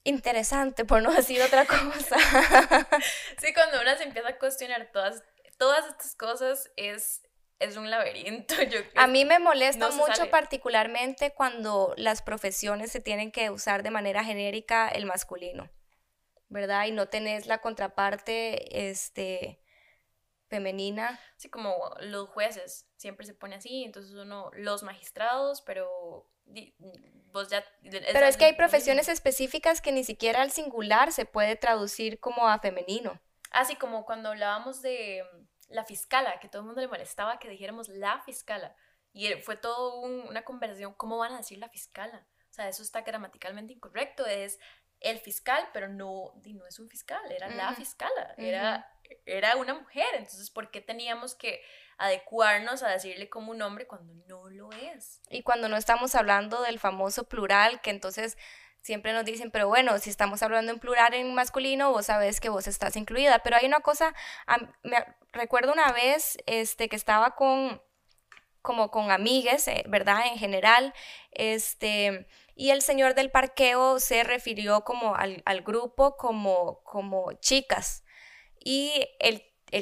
[0.03, 2.17] interesante, por no decir otra cosa.
[3.37, 5.23] sí, cuando uno se empieza a cuestionar todas,
[5.57, 7.21] todas estas cosas es,
[7.59, 8.53] es un laberinto.
[8.69, 13.91] Yo a mí me molesta mucho particularmente cuando las profesiones se tienen que usar de
[13.91, 15.69] manera genérica el masculino,
[16.49, 16.85] ¿verdad?
[16.87, 19.63] Y no tenés la contraparte, este
[20.49, 21.17] femenina.
[21.37, 26.29] Sí, como los jueces, siempre se pone así, entonces uno, los magistrados, pero
[27.31, 27.63] vos ya...
[27.81, 32.47] pero es que hay profesiones específicas que ni siquiera al singular se puede traducir como
[32.47, 33.21] a femenino.
[33.51, 37.49] Así como cuando hablábamos de mm, la fiscala, que todo el mundo le molestaba que
[37.49, 38.75] dijéramos la fiscala.
[39.13, 42.27] Y fue todo una conversación, ¿cómo van a decir la fiscala?
[42.49, 44.59] O sea, eso está gramaticalmente incorrecto, es
[44.99, 50.07] el fiscal, pero no, no es un fiscal, era la fiscala, era era una mujer,
[50.13, 51.61] entonces ¿por qué teníamos que
[51.97, 55.21] adecuarnos a decirle como un hombre cuando no lo es?
[55.29, 58.37] Y cuando no estamos hablando del famoso plural, que entonces
[58.81, 62.49] siempre nos dicen, pero bueno, si estamos hablando en plural en masculino, vos sabes que
[62.49, 64.13] vos estás incluida, pero hay una cosa,
[64.83, 67.81] me recuerdo una vez este, que estaba con
[68.61, 70.27] como con amigues, eh, ¿verdad?
[70.27, 70.93] En general,
[71.31, 78.03] este, y el señor del parqueo se refirió como al, al grupo como, como chicas,
[78.59, 79.41] y el,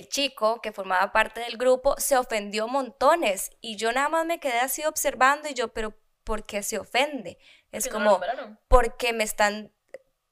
[0.09, 4.59] chico que formaba parte del grupo se ofendió montones y yo nada más me quedé
[4.59, 7.38] así observando y yo, pero ¿por qué se ofende?
[7.71, 8.19] Es como,
[8.67, 9.71] porque me están,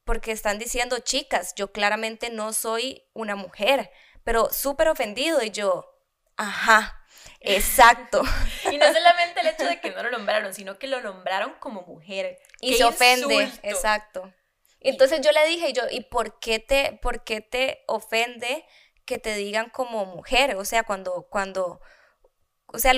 [0.04, 3.90] porque están diciendo chicas, yo claramente no soy una mujer,
[4.24, 5.98] pero súper ofendido y yo,
[6.36, 7.00] ajá.
[7.40, 8.22] Exacto.
[8.70, 11.82] y no solamente el hecho de que no lo nombraron, sino que lo nombraron como
[11.82, 12.38] mujer.
[12.60, 14.32] Y se ofende, exacto.
[14.80, 18.66] Entonces yo le dije, yo, ¿y por qué te, por qué te ofende
[19.04, 20.56] que te digan como mujer?
[20.56, 21.80] O sea, cuando, cuando,
[22.66, 22.94] o sea,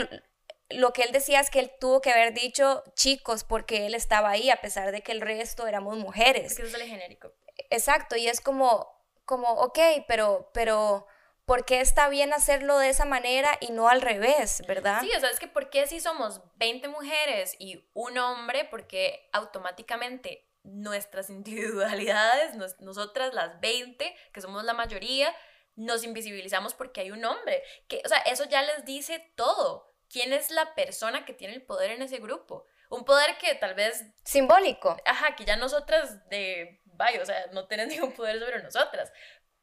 [0.71, 4.31] lo, que él decía es que él tuvo que haber dicho chicos porque él estaba
[4.31, 6.53] ahí a pesar de que el resto éramos mujeres.
[6.53, 7.33] Es que eso es genérico.
[7.71, 8.87] Exacto, y es como,
[9.25, 11.07] como, ok, pero, pero,
[11.45, 15.01] ¿por qué está bien hacerlo de esa manera y no al revés, verdad?
[15.01, 19.29] Sí, o sea, es que ¿por qué si somos 20 mujeres y un hombre, porque
[19.33, 25.35] automáticamente nuestras individualidades, nosotras las 20, que somos la mayoría,
[25.77, 27.63] nos invisibilizamos porque hay un hombre.
[27.89, 29.95] Que, o sea, eso ya les dice todo.
[30.09, 32.67] ¿Quién es la persona que tiene el poder en ese grupo?
[32.91, 34.05] Un poder que tal vez...
[34.25, 34.97] Simbólico.
[35.05, 36.81] Ajá, que ya nosotras de...
[36.85, 39.13] Vaya, o sea, no tienen ningún poder sobre nosotras.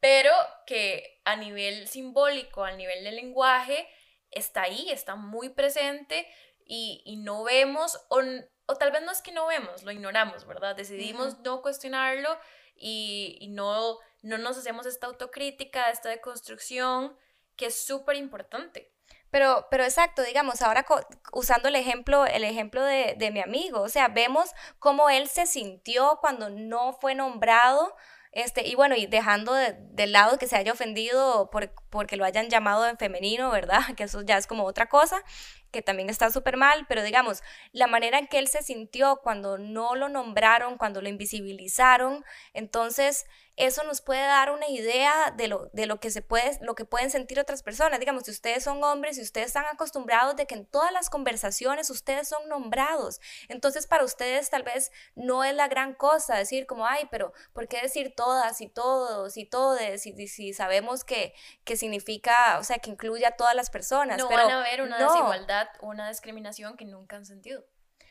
[0.00, 0.32] Pero
[0.66, 3.88] que a nivel simbólico, a nivel de lenguaje,
[4.30, 6.28] está ahí, está muy presente
[6.66, 8.20] y, y no vemos o
[8.66, 10.74] o tal vez no es que no vemos, lo ignoramos, ¿verdad?
[10.74, 12.38] Decidimos no cuestionarlo
[12.76, 17.16] y, no, no nos hacemos esta autocrítica, esta deconstrucción,
[17.56, 18.90] que es súper importante.
[19.30, 20.86] Pero, pero exacto, digamos, ahora
[21.32, 25.46] usando el ejemplo, el ejemplo de, de, mi amigo, o sea, vemos cómo él se
[25.46, 27.94] sintió cuando no fue nombrado,
[28.34, 32.50] este, y bueno, y dejando de, lado que se haya ofendido por, porque lo hayan
[32.50, 33.78] llamado en femenino, ¿verdad?
[33.96, 35.22] Que eso ya es como otra cosa,
[35.70, 39.56] que también está súper mal, pero digamos, la manera en que él se sintió cuando
[39.58, 43.26] no lo nombraron, cuando lo invisibilizaron, entonces
[43.56, 46.84] eso nos puede dar una idea de lo, de lo que se puede, lo que
[46.84, 48.00] pueden sentir otras personas.
[48.00, 51.88] Digamos, si ustedes son hombres y ustedes están acostumbrados de que en todas las conversaciones
[51.90, 56.86] ustedes son nombrados, entonces para ustedes tal vez no es la gran cosa decir como,
[56.86, 60.06] ay, pero ¿por qué decir todas y todos y todes?
[60.06, 61.34] Y si sabemos que,
[61.64, 64.18] que significa, o sea, que incluye a todas las personas.
[64.18, 67.64] No pero van a haber una desigualdad, una discriminación que nunca han sentido.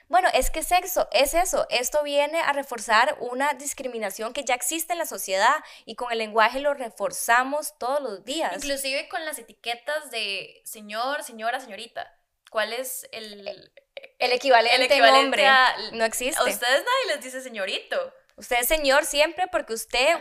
[0.09, 1.65] Bueno, es que sexo es eso.
[1.69, 6.17] Esto viene a reforzar una discriminación que ya existe en la sociedad y con el
[6.17, 8.53] lenguaje lo reforzamos todos los días.
[8.55, 12.15] Inclusive con las etiquetas de señor, señora, señorita.
[12.49, 13.71] ¿Cuál es el,
[14.19, 15.47] el equivalente, el hombre?
[15.93, 16.39] no existe.
[16.39, 18.13] A ustedes nadie les dice señorito.
[18.35, 20.17] Usted es señor siempre porque usted,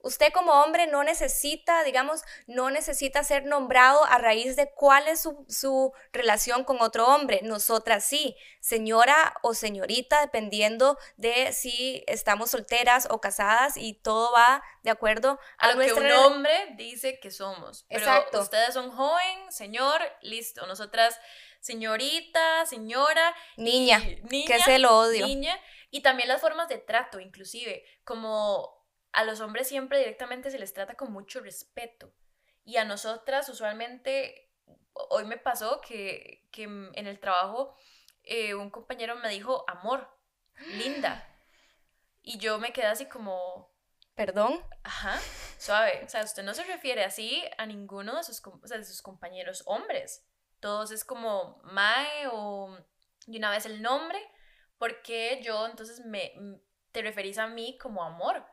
[0.00, 5.20] usted como hombre no necesita, digamos, no necesita ser nombrado a raíz de cuál es
[5.20, 7.40] su, su, relación con otro hombre.
[7.42, 14.62] Nosotras sí, señora o señorita, dependiendo de si estamos solteras o casadas y todo va
[14.82, 17.84] de acuerdo a, lo que un hombre dice que somos.
[17.88, 18.40] Pero Exacto.
[18.40, 20.66] ustedes son joven, señor, listo.
[20.66, 21.20] Nosotras,
[21.60, 23.34] señorita, señora.
[23.58, 25.26] Niña, niña que se lo odio.
[25.26, 25.58] Niña.
[25.94, 28.82] Y también las formas de trato, inclusive, como
[29.12, 32.14] a los hombres siempre directamente se les trata con mucho respeto.
[32.64, 34.50] Y a nosotras usualmente,
[35.10, 37.76] hoy me pasó que, en el trabajo
[38.22, 40.08] eh, un compañero me dijo, amor,
[40.78, 41.28] linda.
[42.24, 43.74] Y yo me quedé así como...
[44.14, 44.64] ¿Perdón?
[44.84, 45.20] Ajá,
[45.58, 46.04] suave.
[46.04, 50.24] O sea, usted no se refiere así a ninguno de sus, de sus compañeros hombres.
[50.60, 52.78] Todos es como Mae o
[53.26, 54.20] de una vez el nombre
[54.82, 56.32] ¿por qué yo entonces me,
[56.90, 58.44] te referís a mí como amor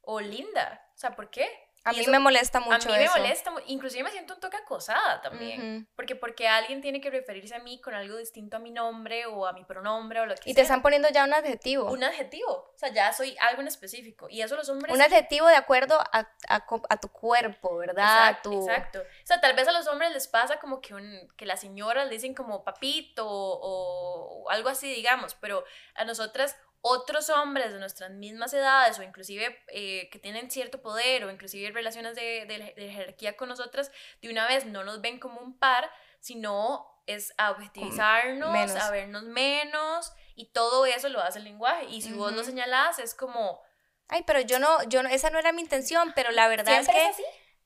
[0.00, 0.90] o linda?
[0.94, 1.46] O sea, ¿por qué?
[1.86, 5.20] A mí me molesta mucho A mí me molesta, inclusive me siento un toque acosada
[5.22, 9.26] también, porque porque alguien tiene que referirse a mí con algo distinto a mi nombre
[9.26, 10.50] o a mi pronombre o lo que sea.
[10.50, 11.90] Y te están poniendo ya un adjetivo.
[11.92, 14.26] Un adjetivo, o sea, ya soy algo en específico.
[14.28, 14.92] Y eso los hombres...
[14.92, 18.30] Un adjetivo de acuerdo a, a, tu cuerpo, ¿verdad?
[18.30, 19.00] Exacto, exacto.
[19.00, 22.06] O sea, tal vez a los hombres les pasa como que, un, que las señoras
[22.06, 25.64] le dicen como papito o, o algo así, digamos, pero
[25.94, 26.56] a nosotras
[26.88, 31.72] otros hombres de nuestras mismas edades o inclusive eh, que tienen cierto poder o inclusive
[31.72, 33.90] relaciones de, jerarquía con nosotras,
[34.22, 39.24] de una vez no nos ven como un par, sino es a objetivizarnos, a vernos
[39.24, 41.86] menos y todo eso lo hace el lenguaje.
[41.86, 43.60] Y si vos lo señalás es como...
[44.06, 46.86] Ay, pero yo no, yo no, esa no era mi intención, pero la verdad es
[46.86, 47.12] que...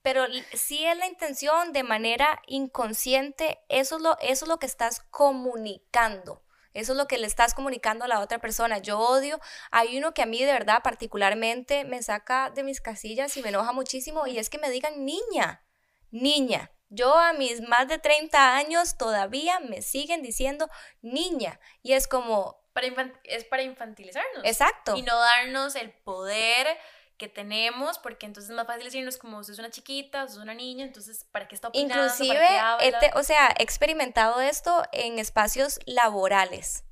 [0.01, 4.67] pero sí es la intención de manera inconsciente, eso es lo, eso es lo que
[4.67, 6.43] estás comunicando.
[6.75, 8.79] Eso es lo que le estás comunicando a la otra persona.
[8.79, 9.41] Yo odio,
[9.71, 13.49] hay uno que a mí de verdad particularmente me saca de mis casillas y me
[13.49, 15.65] enoja muchísimo y es que me digan niña,
[16.11, 16.71] niña.
[16.89, 20.69] Yo a mis más de 30 años todavía me siguen diciendo
[21.03, 22.61] niña y es como...
[22.73, 22.87] Para
[23.25, 24.45] es para infantilizarnos.
[24.45, 24.97] Exacto.
[24.97, 26.67] Y no darnos el poder
[27.21, 30.87] que tenemos, porque entonces es más fácil decirnos como es una chiquita, es una niña,
[30.87, 32.03] entonces ¿para qué está opinando?
[32.03, 32.47] Inclusive,
[32.81, 36.83] este, o sea, he experimentado esto en espacios laborales,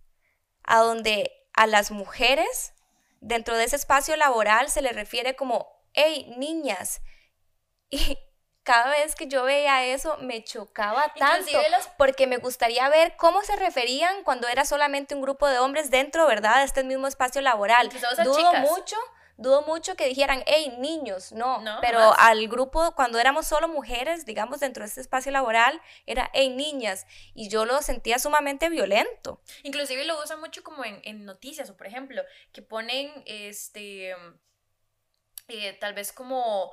[0.64, 2.74] a donde a las mujeres
[3.22, 7.00] dentro de ese espacio laboral se les refiere como, hey, niñas.
[7.90, 8.18] Y
[8.64, 11.58] cada vez que yo veía eso me chocaba tanto,
[11.96, 16.26] porque me gustaría ver cómo se referían cuando era solamente un grupo de hombres dentro,
[16.26, 17.88] ¿verdad?, de este mismo espacio laboral.
[18.22, 18.98] Dudo mucho
[19.38, 24.60] dudo mucho que dijeran, hey, niños, no, pero al grupo, cuando éramos solo mujeres, digamos,
[24.60, 29.40] dentro de este espacio laboral, era, hey, niñas, y yo lo sentía sumamente violento.
[29.62, 32.22] Inclusive lo usan mucho como en, noticias, o por ejemplo,
[32.52, 34.14] que ponen, este,
[35.46, 36.72] eh, tal vez como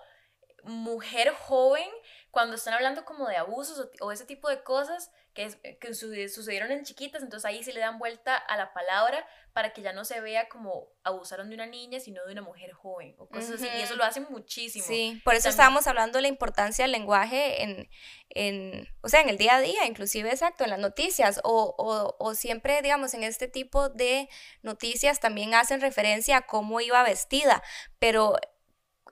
[0.63, 1.87] mujer joven,
[2.31, 6.83] cuando están hablando como de abusos o, ese tipo de cosas que, que sucedieron en
[6.83, 10.19] chiquitas, entonces ahí se le dan vuelta a la palabra para que ya no se
[10.21, 13.67] vea como abusaron de una niña, sino de una mujer joven o cosas así.
[13.67, 14.85] Y eso lo hacen muchísimo.
[14.85, 17.89] Sí, por eso estábamos hablando de la importancia del lenguaje en,
[18.29, 22.15] en, o sea, en el día a día, inclusive exacto, en las noticias o, o,
[22.17, 24.29] o siempre, digamos, en este tipo de
[24.61, 27.61] noticias también hacen referencia a cómo iba vestida,
[27.99, 28.37] pero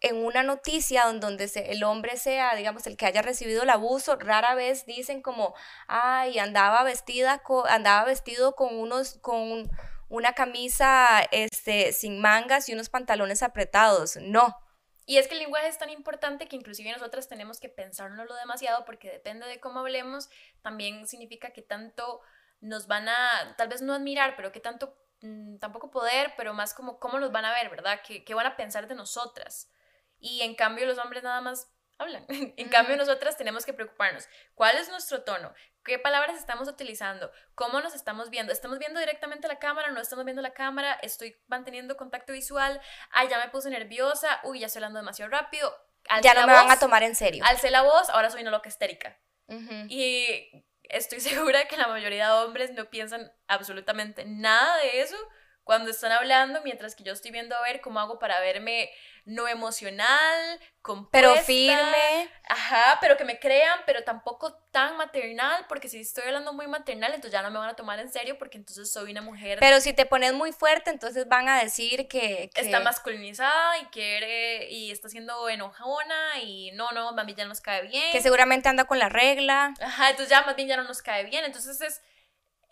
[0.03, 4.53] en una noticia donde el hombre sea, digamos, el que haya recibido el abuso, rara
[4.53, 5.55] vez dicen como,
[5.87, 9.63] ay, andaba vestida, andaba vestido con unos, con
[10.09, 14.17] una camisa este, sin mangas y unos pantalones apretados.
[14.17, 14.57] No.
[15.05, 18.83] Y es que el lenguaje es tan importante que inclusive nosotras tenemos que pensárnoslo demasiado
[18.83, 20.29] porque depende de cómo hablemos,
[20.61, 22.19] también significa que tanto
[22.59, 26.73] nos van a, tal vez no admirar, pero que tanto, mm, tampoco poder, pero más
[26.73, 28.01] como cómo nos van a ver, ¿verdad?
[28.05, 29.69] ¿Qué, qué van a pensar de nosotras?
[30.23, 32.25] Y en cambio los hombres nada más hablan.
[32.29, 34.27] en cambio nosotras tenemos que preocuparnos.
[34.55, 35.53] ¿Cuál es nuestro tono?
[35.83, 37.29] ¿Qué palabras estamos utilizando?
[37.55, 38.53] ¿Cómo nos estamos viendo?
[38.53, 39.91] ¿Estamos viendo directamente la cámara?
[39.91, 40.93] ¿No estamos viendo la cámara?
[41.01, 42.79] ¿Estoy manteniendo contacto visual?
[43.11, 44.39] Ay, ya me puse nerviosa.
[44.45, 45.75] Uy, ya estoy hablando demasiado rápido.
[46.21, 47.43] ya no me van a tomar en serio.
[47.45, 49.19] Alcé la voz, ahora soy una loca histérica.
[49.89, 55.17] Y estoy segura que la mayoría de hombres no piensan absolutamente nada de eso
[55.63, 58.89] cuando están hablando, mientras que yo estoy viendo a ver cómo hago para verme
[59.25, 62.29] no emocional, compuesta, pero firme.
[62.49, 67.13] Ajá, pero que me crean, pero tampoco tan maternal, porque si estoy hablando muy maternal,
[67.13, 69.59] entonces ya no me van a tomar en serio porque entonces soy una mujer.
[69.61, 74.69] Pero si te pones muy fuerte, entonces van a decir que, está masculinizada y quiere
[74.69, 78.11] y está siendo enojona y no, no, más bien ya nos cae bien.
[78.11, 79.73] Que seguramente anda con la regla.
[79.79, 82.01] Ajá, entonces ya más bien ya no nos cae bien, entonces es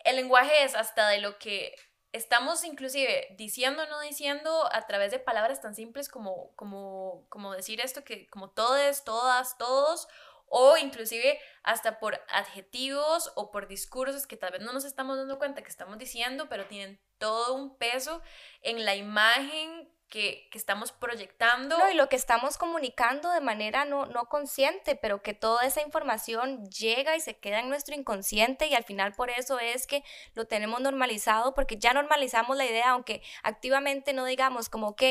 [0.04, 1.74] el lenguaje es hasta de lo que
[2.12, 7.52] estamos inclusive diciendo o no diciendo a través de palabras tan simples como, como, como
[7.52, 10.08] decir esto, que como todes, todas, todos,
[10.46, 15.38] o inclusive hasta por adjetivos o por discursos que tal vez no nos estamos dando
[15.38, 18.20] cuenta que estamos diciendo, pero tienen todo un peso
[18.60, 21.78] en la imagen que, estamos proyectando.
[21.78, 25.80] No, y lo que estamos comunicando de manera no, no consciente, pero que toda esa
[25.80, 30.04] información llega y se queda en nuestro inconsciente y al final por eso es que
[30.34, 35.02] lo tenemos normalizado, porque ya normalizamos la idea, aunque activamente no digamos como, ok,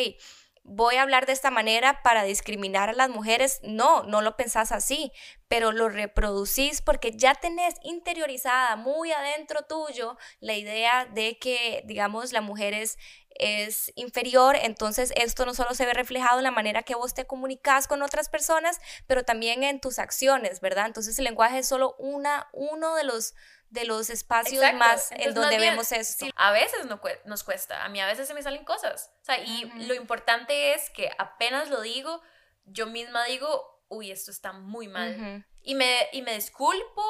[0.63, 3.59] voy a hablar de esta manera para discriminar a las mujeres.
[3.63, 5.11] No, no lo pensás así,
[5.47, 12.31] pero lo reproducís porque ya tenés interiorizada muy adentro tuyo la idea de que, digamos,
[12.31, 12.97] la mujer es,
[13.41, 17.25] es inferior, entonces esto no solo se ve reflejado en la manera que vos te
[17.25, 20.85] comunicas con otras personas, pero también en tus acciones, ¿verdad?
[20.85, 23.33] Entonces el lenguaje es solo una, uno de los
[23.71, 26.27] de los espacios más en donde vemos esto.
[26.35, 29.11] a veces no, nos cuesta, a mí a veces se me salen cosas.
[29.21, 32.21] O sea, y lo importante es que apenas lo digo,
[32.65, 35.45] yo misma digo, uy, esto está muy mal.
[35.63, 37.01] y, me, y me disculpo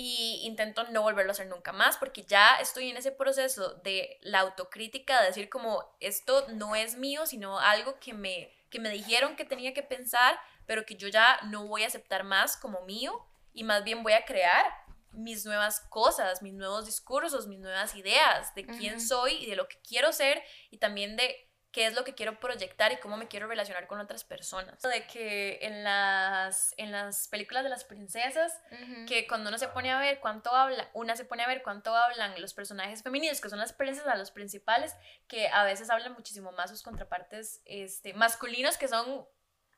[0.00, 4.16] y intento no volverlo a hacer nunca más porque ya estoy en ese proceso de
[4.22, 8.90] la autocrítica, de decir como esto no es mío, sino algo que me, que me
[8.90, 12.82] dijeron que tenía que pensar, pero que yo ya no voy a aceptar más como
[12.82, 14.66] mío y más bien voy a crear
[15.10, 19.66] mis nuevas cosas, mis nuevos discursos, mis nuevas ideas de quién soy y de lo
[19.66, 20.40] que quiero ser
[20.70, 24.00] y también de qué es lo que quiero proyectar y cómo me quiero relacionar con
[24.00, 24.80] otras personas.
[24.82, 28.58] De que en las, en las películas de las princesas,
[29.06, 31.94] que cuando uno se pone a ver cuánto habla, una se pone a ver cuánto
[31.94, 34.94] hablan los personajes femeninos, que son las princesas, los principales,
[35.26, 39.26] que a veces hablan muchísimo más sus contrapartes este, masculinos, que son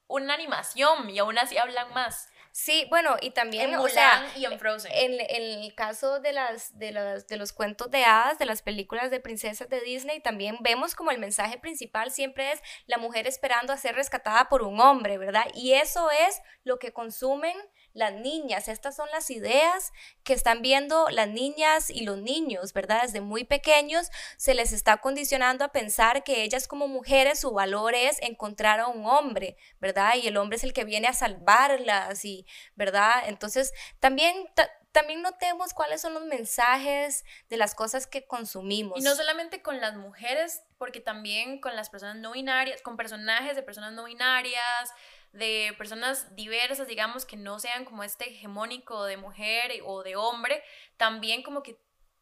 [0.07, 2.29] una animación y aún así hablan más.
[2.53, 4.91] Sí, bueno, y también, o sea, y en Frozen.
[4.93, 9.11] En, el caso de las, de las de los cuentos de hadas, de las películas
[9.11, 13.73] de princesas de Disney, también vemos como el mensaje principal siempre es la mujer esperando
[13.73, 15.47] a ser rescatada por un hombre, ¿verdad?
[15.55, 17.57] Y eso es lo que consumen
[17.93, 18.69] las niñas.
[18.69, 19.93] Estas son las ideas
[20.25, 23.03] que están viendo las niñas y los niños, ¿verdad?
[23.03, 27.95] Desde muy pequeños se les está condicionando a pensar que ellas como mujeres su valor
[27.95, 30.15] es encontrar a un hombre, ¿verdad?
[30.17, 33.23] Y el hombre es el que viene a salvarlas y, ¿verdad?
[33.27, 34.49] Entonces, también
[34.93, 38.99] también notemos cuáles son los mensajes de las cosas que consumimos.
[38.99, 43.55] Y no solamente con las mujeres, porque también con las personas no binarias, con personajes
[43.55, 44.91] de personas no binarias,
[45.33, 50.63] de personas diversas, digamos, que no sean como este hegemónico de mujer o de hombre,
[50.97, 51.79] también como que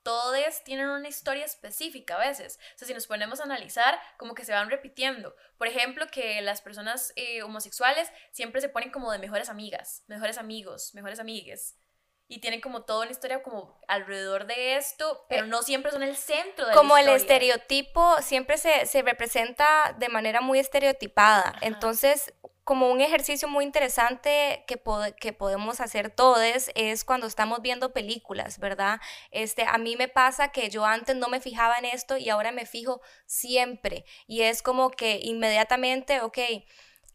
[0.09, 2.59] todos tienen una historia específica a veces.
[2.75, 5.35] O sea, si nos ponemos a analizar, como que se van repitiendo.
[5.59, 10.39] Por ejemplo, que las personas eh, homosexuales siempre se ponen como de mejores amigas, mejores
[10.39, 11.77] amigos, mejores amigues.
[12.27, 16.03] Y tienen como toda una historia como alrededor de esto, pero eh, no siempre son
[16.03, 21.55] el centro de Como la el estereotipo siempre se, se, representa de manera muy estereotipada.
[21.61, 22.33] Entonces,
[22.69, 24.79] como un ejercicio muy interesante que,
[25.19, 29.01] que podemos hacer todos es cuando estamos viendo películas, ¿verdad?
[29.31, 32.53] Este, a mí me pasa que yo antes no me fijaba en esto y ahora
[32.53, 34.05] me fijo siempre.
[34.27, 36.39] Y es como que inmediatamente, ok,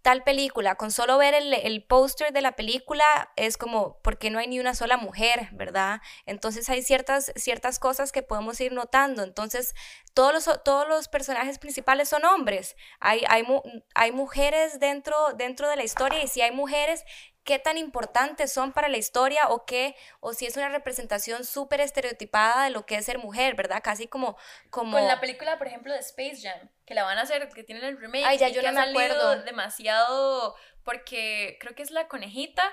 [0.03, 4.29] tal película, con solo ver el, el póster de la película es como, ¿por qué
[4.29, 6.01] no hay ni una sola mujer, verdad?
[6.25, 9.23] Entonces hay ciertas, ciertas cosas que podemos ir notando.
[9.23, 9.73] Entonces,
[10.13, 12.75] todos los, todos los personajes principales son hombres.
[12.99, 13.45] Hay, hay,
[13.95, 17.05] hay mujeres dentro, dentro de la historia y si hay mujeres,
[17.45, 21.79] qué tan importantes son para la historia o qué, o si es una representación súper
[21.79, 23.81] estereotipada de lo que es ser mujer, ¿verdad?
[23.81, 24.35] Casi como,
[24.69, 24.97] como...
[24.97, 27.83] Con la película, por ejemplo, de Space Jam, que la van a hacer, que tienen
[27.85, 28.25] el remake.
[28.25, 29.43] Ay, ya yo no me acuerdo.
[29.43, 32.63] demasiado, porque creo que es la conejita.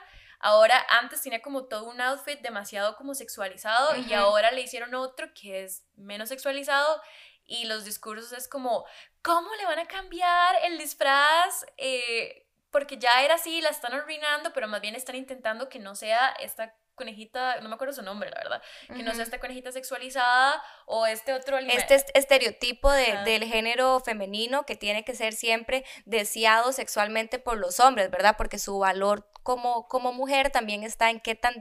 [0.40, 5.32] Ahora, antes tenía como todo un outfit demasiado como sexualizado y ahora le hicieron otro
[5.34, 7.02] que es menos sexualizado
[7.44, 8.86] y los discursos es como,
[9.22, 11.66] ¿cómo le van a cambiar el disfraz?
[11.76, 15.94] Eh, porque ya era así, la están arruinando, pero más bien están intentando que no
[15.94, 19.72] sea esta conejita, no me acuerdo su nombre, la verdad, que no sea esta conejita
[19.72, 25.82] sexualizada o este otro Este estereotipo de, del género femenino que tiene que ser siempre
[26.04, 28.34] deseado sexualmente por los hombres, ¿verdad?
[28.36, 31.54] Porque su valor como, como mujer también está en qué tan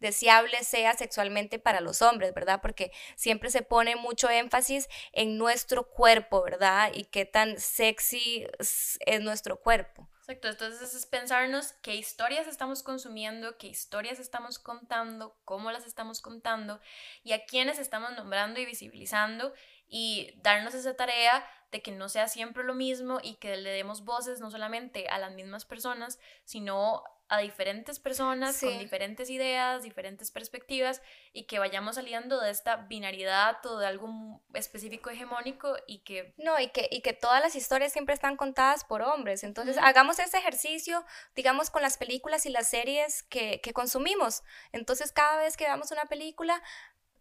[0.00, 2.60] deseable sea sexualmente para los hombres, ¿verdad?
[2.60, 6.90] Porque siempre se pone mucho énfasis en nuestro cuerpo, ¿verdad?
[6.92, 10.08] Y qué tan sexy es nuestro cuerpo.
[10.30, 16.20] Exacto, entonces es pensarnos qué historias estamos consumiendo, qué historias estamos contando, cómo las estamos
[16.20, 16.78] contando
[17.24, 19.52] y a quiénes estamos nombrando y visibilizando
[19.88, 24.04] y darnos esa tarea de que no sea siempre lo mismo y que le demos
[24.04, 30.32] voces no solamente a las mismas personas, sino a diferentes personas con diferentes ideas, diferentes
[30.32, 31.00] perspectivas
[31.32, 36.34] y que vayamos saliendo de esta binariedad o de algo específico hegemónico y que...
[36.38, 39.44] No, y que, y que todas las historias siempre están contadas por hombres.
[39.44, 41.04] Entonces, hagamos ese ejercicio,
[41.36, 44.42] digamos, con las películas y las series que, que consumimos.
[44.72, 46.60] Entonces, cada vez que veamos una película,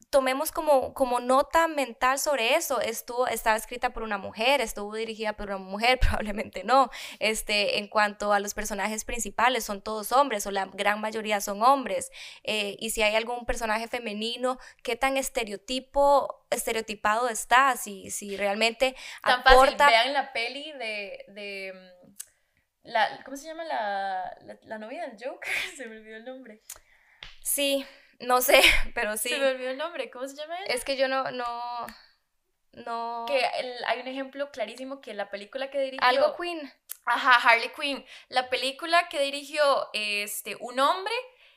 [0.10, 2.82] tomemos como, como nota mental sobre eso.
[2.82, 6.90] Estuvo, estaba escrita por una mujer, estuvo dirigida por una mujer, probablemente no.
[7.20, 11.62] Este, en cuanto a los personajes principales, son todos hombres o la gran mayoría son
[11.62, 12.12] hombres.
[12.44, 17.78] Eh, y si hay algún personaje femenino, ¿qué tan estereotipo, estereotipado está?
[17.78, 19.86] Si, si realmente tan aporta...
[19.86, 20.00] Fácil.
[20.00, 21.26] Vean la peli de...
[21.28, 22.10] de mm,
[22.84, 25.54] la, ¿Cómo se llama la, la, la novia del Joker?
[25.78, 26.62] se me olvidó el nombre.
[27.42, 27.86] Sí,
[28.20, 28.62] no sé,
[28.94, 29.30] pero sí.
[29.30, 31.88] Se me olvidó el nombre, ¿cómo se llama Es que yo no, no,
[32.74, 33.26] no...
[33.28, 33.46] Que
[33.88, 36.08] hay un ejemplo clarísimo que la película que dirigió...
[36.08, 36.72] Algo Queen.
[37.06, 38.06] Ajá, Harley Quinn.
[38.28, 41.14] La película que dirigió este, un hombre,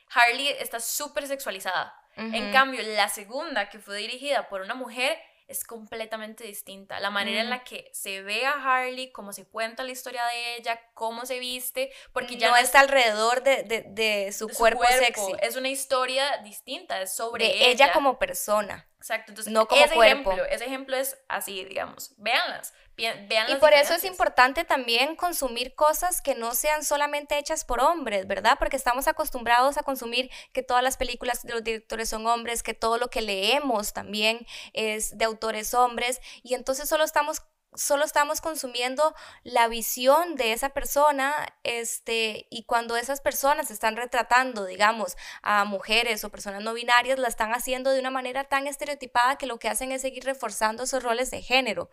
[0.09, 1.99] Harley está súper sexualizada.
[2.15, 6.99] En cambio, la segunda, que fue dirigida por una mujer, es completamente distinta.
[6.99, 7.49] La manera en mm.
[7.49, 11.39] la que se ve a Harley, cómo se cuenta la historia de ella, cómo se
[11.39, 15.33] viste, porque ya no, está alrededor de, de, su, cuerpo sexy.
[15.41, 17.67] Es una historia distinta, es sobre ella.
[17.67, 18.87] ella como persona.
[18.97, 23.73] Exacto, entonces no como ese ejemplo, ese ejemplo es así, digamos, véanlas, vean Y por
[23.73, 28.57] eso es importante también consumir cosas que no sean solamente hechas por hombres, ¿verdad?
[28.59, 32.73] Porque estamos acostumbrados a consumir que todas las películas de los directores son hombres, que
[32.73, 37.41] todo lo que leemos también es de autores hombres, y entonces solo estamos
[37.75, 41.33] solo estamos consumiendo la visión de esa persona,
[41.63, 47.27] este, y cuando esas personas están retratando, digamos, a mujeres o personas no binarias, la
[47.27, 51.03] están haciendo de una manera tan estereotipada que lo que hacen es seguir reforzando esos
[51.03, 51.89] roles de género.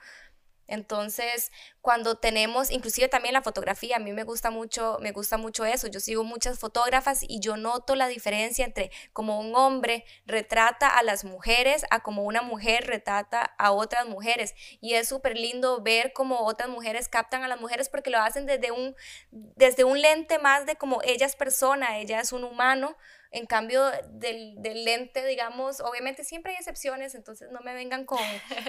[0.70, 1.50] Entonces,
[1.80, 5.88] cuando tenemos, inclusive también la fotografía, a mí me gusta mucho, me gusta mucho eso.
[5.88, 11.02] Yo sigo muchas fotógrafas y yo noto la diferencia entre como un hombre retrata a
[11.02, 14.54] las mujeres a como una mujer retrata a otras mujeres.
[14.80, 18.46] Y es súper lindo ver cómo otras mujeres captan a las mujeres porque lo hacen
[18.46, 18.94] desde un,
[19.32, 22.96] desde un lente más de como ella es persona, ella es un humano,
[23.30, 28.18] en cambio del, lente, digamos, obviamente siempre hay excepciones, entonces no me vengan con,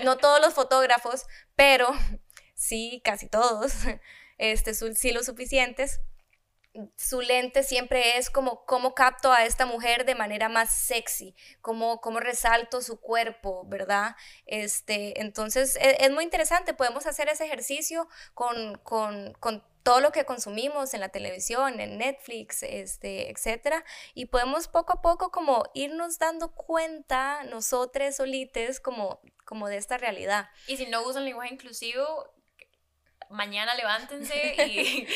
[0.04, 1.90] no todos los fotógrafos, pero
[2.54, 3.74] sí, casi todos,
[4.38, 6.02] este, sí lo suficientes.
[6.96, 12.00] Su lente siempre es como cómo capto a esta mujer de manera más sexy, cómo,
[12.02, 14.16] cómo resalto su cuerpo, ¿verdad?
[14.46, 20.12] Este, entonces es, es muy interesante, podemos hacer ese ejercicio con, con, con todo lo
[20.12, 25.64] que consumimos en la televisión, en Netflix, este, etcétera, y podemos poco a poco como
[25.74, 30.50] irnos dando cuenta nosotros solites como, como de esta realidad.
[30.68, 32.32] Y si no usan lenguaje inclusivo,
[33.32, 35.08] mañana levántense y,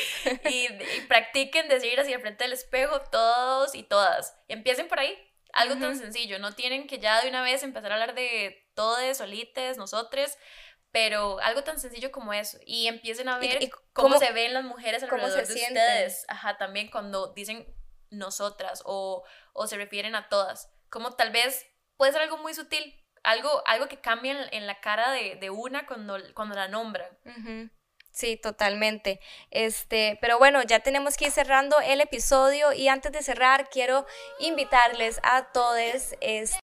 [0.49, 0.67] y,
[1.07, 4.37] practiquen decir así al frente del espejo todos y todas.
[4.47, 5.17] empiecen por ahí.
[5.53, 9.19] Algo tan sencillo, no tienen que ya de una vez empezar a hablar de todes,
[9.19, 10.37] solites, nosotros,
[10.91, 12.57] pero algo tan sencillo como eso.
[12.65, 15.77] Y empiecen a ver cómo, se ven las mujeres alrededor de sienten?
[15.77, 16.25] ustedes.
[16.27, 17.65] Ajá, también cuando dicen
[18.09, 20.71] nosotras o, o, se refieren a todas.
[20.89, 21.65] Como tal vez
[21.97, 25.85] puede ser algo muy sutil, algo, algo que cambia en, la cara de, de, una
[25.85, 27.09] cuando, cuando la nombran.
[28.15, 29.19] Sí, totalmente.
[29.51, 34.05] Este, pero bueno, ya tenemos que ir cerrando el episodio y antes de cerrar quiero
[34.39, 36.64] invitarles a todos este